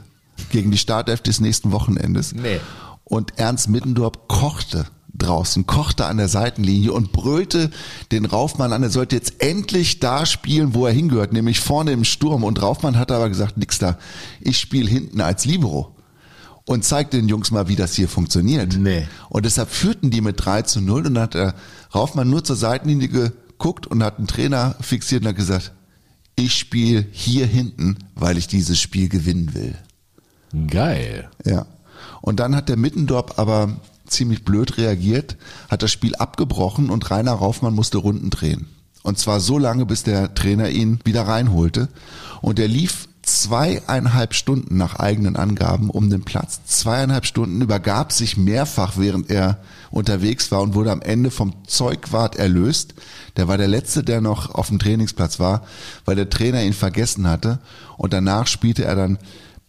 [0.50, 2.34] gegen die Startelf des nächsten Wochenendes.
[2.34, 2.60] Nee.
[3.04, 4.86] Und Ernst Middendorp kochte
[5.20, 7.70] draußen, kochte an der Seitenlinie und brüllte
[8.12, 12.04] den Raufmann an, er sollte jetzt endlich da spielen, wo er hingehört, nämlich vorne im
[12.04, 12.44] Sturm.
[12.44, 13.98] Und Raufmann hat aber gesagt, nix da,
[14.40, 15.96] ich spiele hinten als Libero.
[16.66, 18.76] Und zeigt den Jungs mal, wie das hier funktioniert.
[18.76, 19.08] Nee.
[19.28, 21.54] Und deshalb führten die mit 3 zu 0 und dann hat der
[21.92, 25.72] Raufmann nur zur Seitenlinie geguckt und hat einen Trainer fixiert und hat gesagt,
[26.36, 29.76] ich spiele hier hinten, weil ich dieses Spiel gewinnen will.
[30.68, 31.28] Geil.
[31.44, 31.66] Ja.
[32.20, 33.76] Und dann hat der Mittendorp aber
[34.06, 35.36] ziemlich blöd reagiert,
[35.68, 38.66] hat das Spiel abgebrochen und Rainer Raufmann musste Runden drehen.
[39.02, 41.88] Und zwar so lange, bis der Trainer ihn wieder reinholte.
[42.42, 46.60] Und er lief zweieinhalb Stunden nach eigenen Angaben um den Platz.
[46.66, 49.58] Zweieinhalb Stunden übergab sich mehrfach, während er
[49.90, 52.94] unterwegs war und wurde am Ende vom Zeugwart erlöst.
[53.36, 55.62] Der war der Letzte, der noch auf dem Trainingsplatz war,
[56.04, 57.58] weil der Trainer ihn vergessen hatte.
[57.96, 59.18] Und danach spielte er dann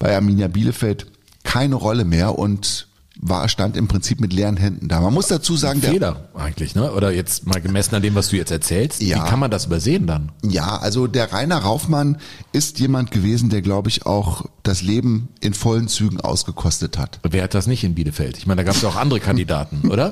[0.01, 1.05] bei Arminia Bielefeld
[1.43, 2.87] keine Rolle mehr und
[3.23, 4.99] war, stand im Prinzip mit leeren Händen da.
[4.99, 6.91] Man muss dazu sagen, der, Fehler eigentlich, ne?
[6.91, 9.17] Oder jetzt mal gemessen an dem, was du jetzt erzählst, Ja.
[9.23, 10.31] wie kann man das übersehen dann?
[10.43, 12.17] Ja, also der Rainer Raufmann
[12.51, 17.19] ist jemand gewesen, der, glaube ich, auch das Leben in vollen Zügen ausgekostet hat.
[17.21, 18.39] Wer hat das nicht in Bielefeld?
[18.39, 20.11] Ich meine, da gab es ja auch andere Kandidaten, oder?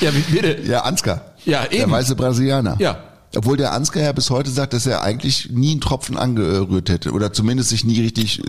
[0.00, 0.60] Ja, wie bitte?
[0.64, 1.32] Ja, Ansgar.
[1.44, 1.90] Ja, Der eben.
[1.90, 2.76] weiße Brasilianer.
[2.78, 2.98] Ja.
[3.36, 7.12] Obwohl der Ansgar ja bis heute sagt, dass er eigentlich nie einen Tropfen angerührt hätte
[7.12, 8.44] oder zumindest sich nie richtig äh,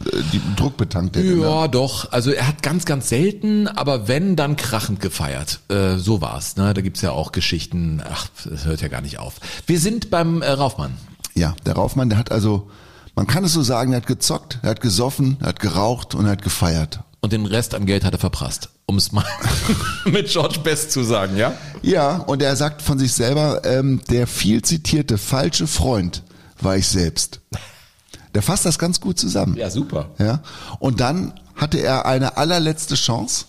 [0.55, 1.35] Druck betankt hätte.
[1.35, 1.41] Ne?
[1.41, 2.11] Ja, doch.
[2.11, 5.59] Also er hat ganz, ganz selten, aber wenn, dann krachend gefeiert.
[5.67, 6.55] Äh, so war's.
[6.55, 6.73] Ne?
[6.73, 8.01] Da gibt's ja auch Geschichten.
[8.09, 9.35] Ach, das hört ja gar nicht auf.
[9.67, 10.93] Wir sind beim äh, Raufmann.
[11.35, 12.69] Ja, der Raufmann, der hat also,
[13.15, 16.25] man kann es so sagen, er hat gezockt, er hat gesoffen, er hat geraucht und
[16.25, 17.01] er hat gefeiert.
[17.21, 18.69] Und den Rest an Geld hat er verprasst.
[18.85, 19.25] Um es mal
[20.05, 21.53] mit George Best zu sagen, ja?
[21.81, 26.23] Ja, und er sagt von sich selber, ähm, der viel zitierte falsche Freund
[26.61, 27.41] war ich selbst.
[28.33, 29.57] Der fasst das ganz gut zusammen.
[29.57, 30.09] Ja, super.
[30.17, 30.41] Ja.
[30.79, 33.45] Und dann hatte er eine allerletzte Chance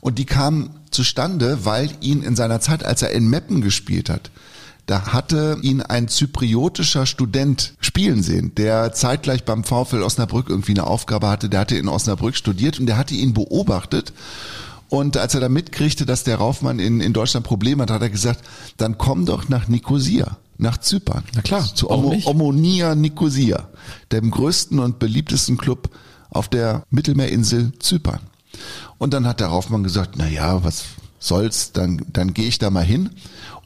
[0.00, 4.30] und die kam zustande, weil ihn in seiner Zeit, als er in Meppen gespielt hat,
[4.86, 10.86] da hatte ihn ein zypriotischer Student spielen sehen, der zeitgleich beim VfL Osnabrück irgendwie eine
[10.86, 11.48] Aufgabe hatte.
[11.48, 14.12] Der hatte in Osnabrück studiert und der hatte ihn beobachtet.
[14.88, 18.10] Und als er da mitkriegte, dass der Raufmann in, in Deutschland Probleme hat, hat er
[18.10, 18.40] gesagt,
[18.76, 21.24] dann komm doch nach Nikosia, nach Zypern.
[21.34, 22.18] Na klar, Zu Omo?
[22.24, 23.68] Omonia Nikosia,
[24.10, 25.90] dem größten und beliebtesten Club
[26.28, 28.20] auf der Mittelmeerinsel Zypern.
[28.98, 30.84] Und dann hat der Raufmann gesagt, na ja, was
[31.18, 33.10] soll's, dann, dann gehe ich da mal hin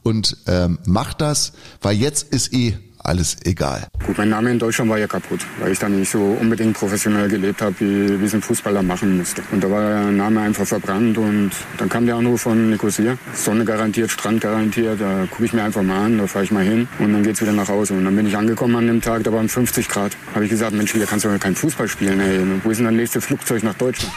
[0.07, 1.53] und ähm, mach das,
[1.83, 3.87] weil jetzt ist eh alles egal.
[4.05, 7.29] Gut, mein Name in Deutschland war ja kaputt, weil ich da nicht so unbedingt professionell
[7.29, 9.43] gelebt habe, wie, wie es ein Fußballer machen müsste.
[9.51, 13.17] Und da war der Name einfach verbrannt und dann kam der Anruf von Nicosia.
[13.35, 16.65] Sonne garantiert, Strand garantiert, da gucke ich mir einfach mal an, da fahre ich mal
[16.65, 17.95] hin und dann geht's wieder nach Hause.
[17.95, 20.17] Und dann bin ich angekommen an dem Tag, da waren 50 Grad.
[20.35, 22.41] Habe ich gesagt, Mensch, hier kannst du ja kein Fußball spielen, ey.
[22.63, 24.15] Wo ist denn das nächste Flugzeug nach Deutschland?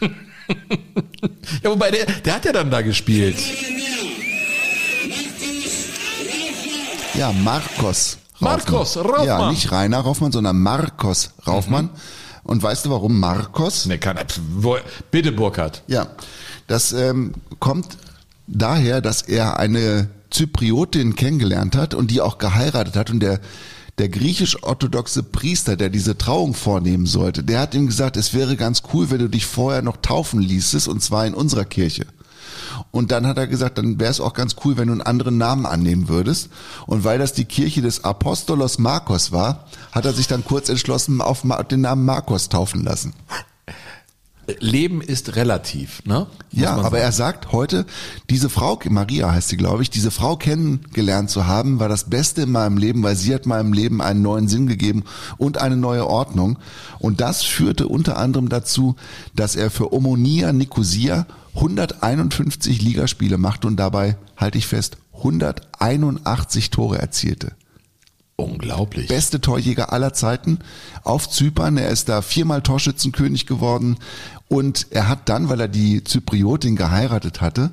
[1.62, 3.36] Ja, wobei, der, der hat ja dann da gespielt.
[7.22, 8.18] Ja, Marcos.
[8.34, 8.58] Raufmann.
[8.58, 9.24] Marcos Raufmann.
[9.24, 11.88] Ja, nicht Rainer Raufmann, sondern Marcos Raufmann.
[12.42, 13.86] Und weißt du warum Marcos?
[13.86, 14.18] Ne, kann,
[15.12, 15.84] bitte, Burkhard.
[15.86, 16.08] Ja,
[16.66, 17.96] das ähm, kommt
[18.48, 23.38] daher, dass er eine Zypriotin kennengelernt hat und die auch geheiratet hat und der
[23.98, 28.82] der griechisch-orthodoxe Priester, der diese Trauung vornehmen sollte, der hat ihm gesagt, es wäre ganz
[28.92, 32.06] cool, wenn du dich vorher noch taufen ließest, und zwar in unserer Kirche.
[32.92, 35.38] Und dann hat er gesagt, dann wäre es auch ganz cool, wenn du einen anderen
[35.38, 36.50] Namen annehmen würdest.
[36.86, 41.20] Und weil das die Kirche des Apostolos Marcos war, hat er sich dann kurz entschlossen,
[41.20, 43.14] auf den Namen Marcos taufen lassen.
[44.58, 46.26] Leben ist relativ, ne?
[46.50, 47.86] Muss Ja, aber er sagt heute,
[48.28, 52.42] diese Frau, Maria heißt sie, glaube ich, diese Frau kennengelernt zu haben, war das Beste
[52.42, 55.04] in meinem Leben, weil sie hat meinem Leben einen neuen Sinn gegeben
[55.38, 56.58] und eine neue Ordnung.
[56.98, 58.96] Und das führte unter anderem dazu,
[59.34, 66.98] dass er für Omonia Nicosia 151 Ligaspiele machte und dabei, halte ich fest, 181 Tore
[66.98, 67.52] erzielte.
[68.36, 69.08] unglaublich.
[69.08, 70.58] Beste Torjäger aller Zeiten
[71.04, 71.76] auf Zypern.
[71.76, 73.98] Er ist da viermal Torschützenkönig geworden
[74.48, 77.70] und er hat dann, weil er die Zypriotin geheiratet hatte,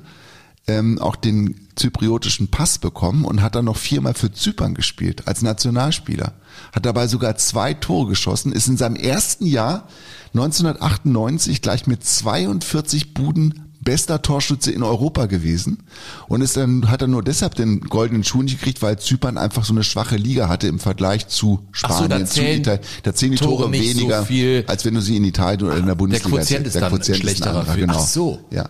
[0.68, 5.42] ähm, auch den zypriotischen Pass bekommen und hat dann noch viermal für Zypern gespielt als
[5.42, 6.34] Nationalspieler.
[6.72, 9.88] Hat dabei sogar zwei Tore geschossen, ist in seinem ersten Jahr
[10.34, 15.82] 1998 gleich mit 42 Buden bester Torschütze in Europa gewesen
[16.28, 19.64] und ist dann hat er nur deshalb den goldenen Schuh nicht gekriegt, weil Zypern einfach
[19.64, 22.80] so eine schwache Liga hatte im Vergleich zu so, Spanien, da zu Italien.
[23.02, 24.64] Da zählen die Tore Tore, so weniger, viel.
[24.66, 26.74] als wenn du sie in Italien oder in der Bundesliga Quotient hast.
[26.74, 27.94] ist dann ein schlechterer für- genau.
[27.96, 28.38] Ach so.
[28.50, 28.68] Ja.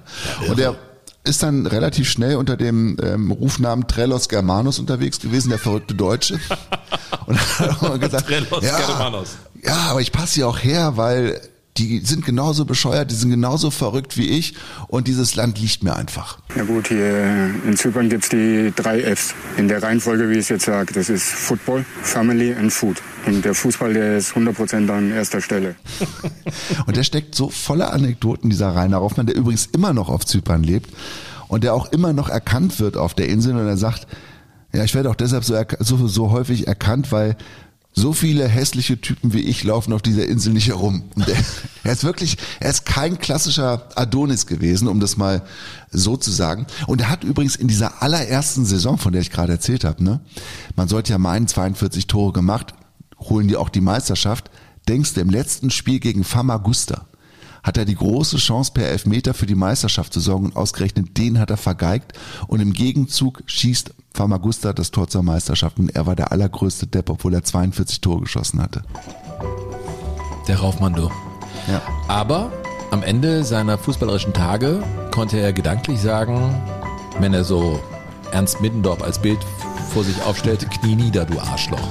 [0.48, 0.76] Und er
[1.24, 6.38] ist dann relativ schnell unter dem ähm, Rufnamen Trellos Germanus unterwegs gewesen, der verrückte Deutsche.
[7.26, 9.30] Und hat auch mal gesagt, Trellos ja, Germanus.
[9.62, 11.40] ja, aber ich passe hier auch her, weil
[11.76, 14.54] die sind genauso bescheuert, die sind genauso verrückt wie ich
[14.88, 16.38] und dieses Land liegt mir einfach.
[16.56, 19.34] Ja gut, hier in Zypern gibt's die drei Fs.
[19.56, 23.00] In der Reihenfolge, wie ich es jetzt sage, das ist Football, Family und Food.
[23.26, 25.76] Und der Fußball, der ist 100% an erster Stelle.
[26.86, 30.62] Und der steckt so voller Anekdoten, dieser Rainer Raufmann, der übrigens immer noch auf Zypern
[30.62, 30.90] lebt
[31.48, 33.56] und der auch immer noch erkannt wird auf der Insel.
[33.56, 34.06] Und er sagt,
[34.72, 37.36] ja, ich werde auch deshalb so, so, so häufig erkannt, weil
[37.92, 41.04] so viele hässliche Typen wie ich laufen auf dieser Insel nicht herum.
[41.16, 41.36] Er,
[41.84, 45.42] er ist wirklich, er ist kein klassischer Adonis gewesen, um das mal
[45.90, 46.66] so zu sagen.
[46.86, 50.20] Und er hat übrigens in dieser allerersten Saison, von der ich gerade erzählt habe, ne,
[50.76, 52.74] man sollte ja meinen, 42 Tore gemacht,
[53.18, 54.50] holen die auch die Meisterschaft.
[54.88, 57.06] Denkst du, im letzten Spiel gegen Famagusta
[57.62, 61.38] hat er die große Chance per Elfmeter für die Meisterschaft zu sorgen und ausgerechnet den
[61.38, 62.12] hat er vergeigt
[62.46, 67.10] und im Gegenzug schießt Famagusta das Tor zur Meisterschaft und er war der allergrößte Depp,
[67.10, 68.82] obwohl er 42 Tore geschossen hatte.
[70.48, 71.10] Der Raufmann, du.
[71.68, 71.80] Ja.
[72.08, 72.50] Aber
[72.90, 74.82] am Ende seiner fußballerischen Tage
[75.12, 76.60] konnte er gedanklich sagen,
[77.20, 77.80] wenn er so
[78.32, 79.38] Ernst Middendorf als Bild
[79.92, 81.78] vor sich aufstellte, knie nieder, du Arschloch.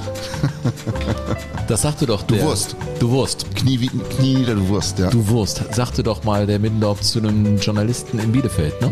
[1.67, 2.41] Das sagte doch der...
[2.41, 2.75] Wurst.
[2.99, 3.45] Du Wurst.
[3.55, 5.11] Knie, wie- Knie nieder, du Wurst, ja.
[5.11, 8.91] Du Wurst, sagte doch mal der Middendorf zu einem Journalisten in Bielefeld, ne?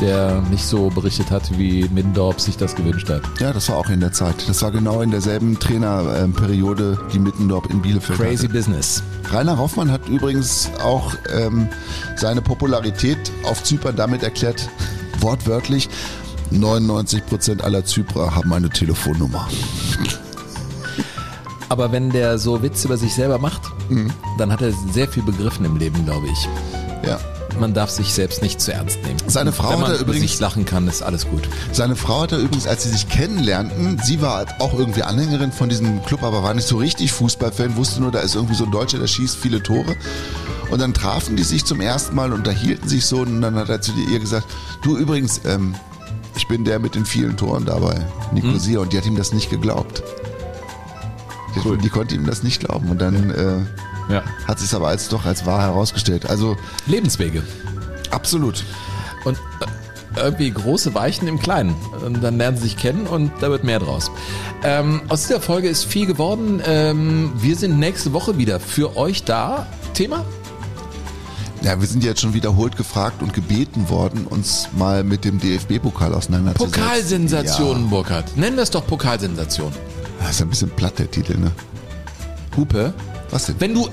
[0.00, 3.22] Der nicht so berichtet hat, wie Middendorf sich das gewünscht hat.
[3.40, 4.36] Ja, das war auch in der Zeit.
[4.48, 8.48] Das war genau in derselben Trainerperiode, die Mittendorf in Bielefeld Crazy hatte.
[8.54, 9.02] Business.
[9.32, 11.68] Rainer Hoffmann hat übrigens auch ähm,
[12.16, 14.68] seine Popularität auf Zypern damit erklärt,
[15.20, 15.88] wortwörtlich,
[16.52, 19.48] 99% aller Zyprer haben eine Telefonnummer.
[21.68, 23.62] Aber wenn der so Witze über sich selber macht,
[24.38, 26.48] dann hat er sehr viel begriffen im Leben, glaube ich.
[27.08, 27.18] Ja.
[27.60, 29.18] Man darf sich selbst nicht zu ernst nehmen.
[29.26, 31.42] Seine Frau wenn man hat er über übrigens- sich lachen kann, ist alles gut.
[31.72, 35.68] Seine Frau hat er übrigens, als sie sich kennenlernten, sie war auch irgendwie Anhängerin von
[35.68, 38.70] diesem Club, aber war nicht so richtig Fußballfan, wusste nur, da ist irgendwie so ein
[38.70, 39.96] Deutscher, der schießt viele Tore.
[40.70, 43.82] Und dann trafen die sich zum ersten Mal, unterhielten sich so und dann hat er
[43.82, 44.46] zu ihr gesagt,
[44.82, 45.74] du übrigens, ähm,
[46.36, 48.80] ich bin der mit den vielen Toren dabei, Nicosia.
[48.80, 50.02] Und die hat ihm das nicht geglaubt.
[51.54, 52.88] Die, die konnte ihm das nicht glauben.
[52.90, 54.22] Und dann äh, Ja.
[54.48, 56.28] hat sich aber als doch als wahr herausgestellt.
[56.28, 56.56] Also
[56.86, 57.42] Lebenswege.
[58.10, 58.64] absolut.
[59.24, 61.74] Und äh, irgendwie große Weichen im Kleinen.
[62.04, 64.10] Und dann lernen sie sich kennen und da wird mehr draus.
[64.64, 66.60] Ähm, aus dieser Folge ist viel geworden.
[66.66, 69.66] Ähm, wir sind nächste Woche wieder für euch da.
[69.94, 70.24] Thema?
[71.62, 76.12] Ja, wir sind jetzt schon wiederholt gefragt und gebeten worden, uns mal mit dem DFB-Pokal
[76.12, 76.72] auseinanderzusetzen.
[76.82, 78.36] Pokalsensation, Ja, Burkhard.
[78.36, 79.72] Nennen wir es doch Pokalsensation.
[80.20, 81.52] das ist ein bisschen platt, der Titel, ne?
[82.56, 82.92] Hupe.
[83.30, 83.56] Was denn?
[83.60, 83.88] Wenn du,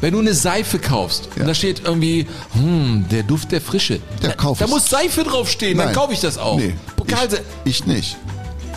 [0.00, 1.42] wenn du eine Seife kaufst Ja.
[1.42, 3.94] und da steht irgendwie, hm, der Duft der Frische.
[4.22, 5.96] Ja, da, kauf da muss Seife draufstehen, dann Nein.
[5.96, 6.56] kaufe ich das auch.
[6.56, 8.16] Nee, Pokalse ich, ich nicht.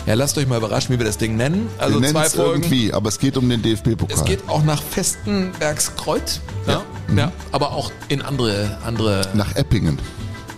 [0.04, 1.68] ja, lasst euch mal überraschen, wie wir das Ding nennen.
[1.78, 2.62] Also wir zwei Folgen.
[2.64, 4.16] irgendwie, aber es geht um den DFB-Pokal.
[4.16, 6.82] Es geht auch nach Festenbergskreuz, ja, ja,
[7.52, 9.98] aber auch in andere, andere nach Eppingen.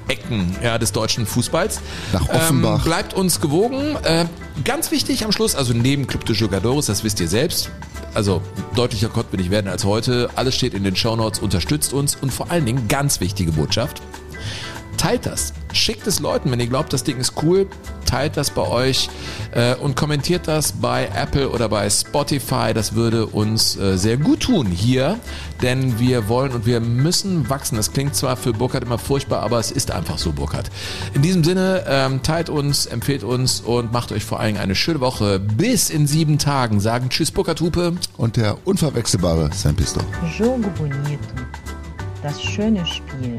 [0.08, 1.80] Ecken ja, des deutschen Fußballs.
[2.12, 2.78] Nach Offenbach.
[2.78, 3.96] Ähm, bleibt uns gewogen.
[4.04, 4.24] Äh,
[4.64, 7.70] ganz wichtig am Schluss, also neben Club de Jugadores, das wisst ihr selbst.
[8.14, 8.42] Also
[8.74, 10.30] deutlicher konnten wir nicht werden als heute.
[10.34, 14.00] Alles steht in den Shownotes, unterstützt uns und vor allen Dingen ganz wichtige Botschaft.
[14.98, 15.54] Teilt das.
[15.72, 17.66] Schickt es Leuten, wenn ihr glaubt, das Ding ist cool,
[18.04, 19.08] teilt das bei euch
[19.52, 22.72] äh, und kommentiert das bei Apple oder bei Spotify.
[22.74, 25.18] Das würde uns äh, sehr gut tun hier,
[25.62, 27.76] denn wir wollen und wir müssen wachsen.
[27.76, 30.70] Das klingt zwar für Burkhardt immer furchtbar, aber es ist einfach so, Burkhardt.
[31.14, 35.00] In diesem Sinne, ähm, teilt uns, empfehlt uns und macht euch vor allem eine schöne
[35.00, 35.38] Woche.
[35.38, 36.80] Bis in sieben Tagen.
[36.80, 37.92] Sagen Tschüss, Burkhardt Hupe.
[38.16, 40.00] Und der unverwechselbare Sam Pisto.
[40.36, 41.18] Jogo Bonito.
[42.22, 43.38] Das schöne Spiel.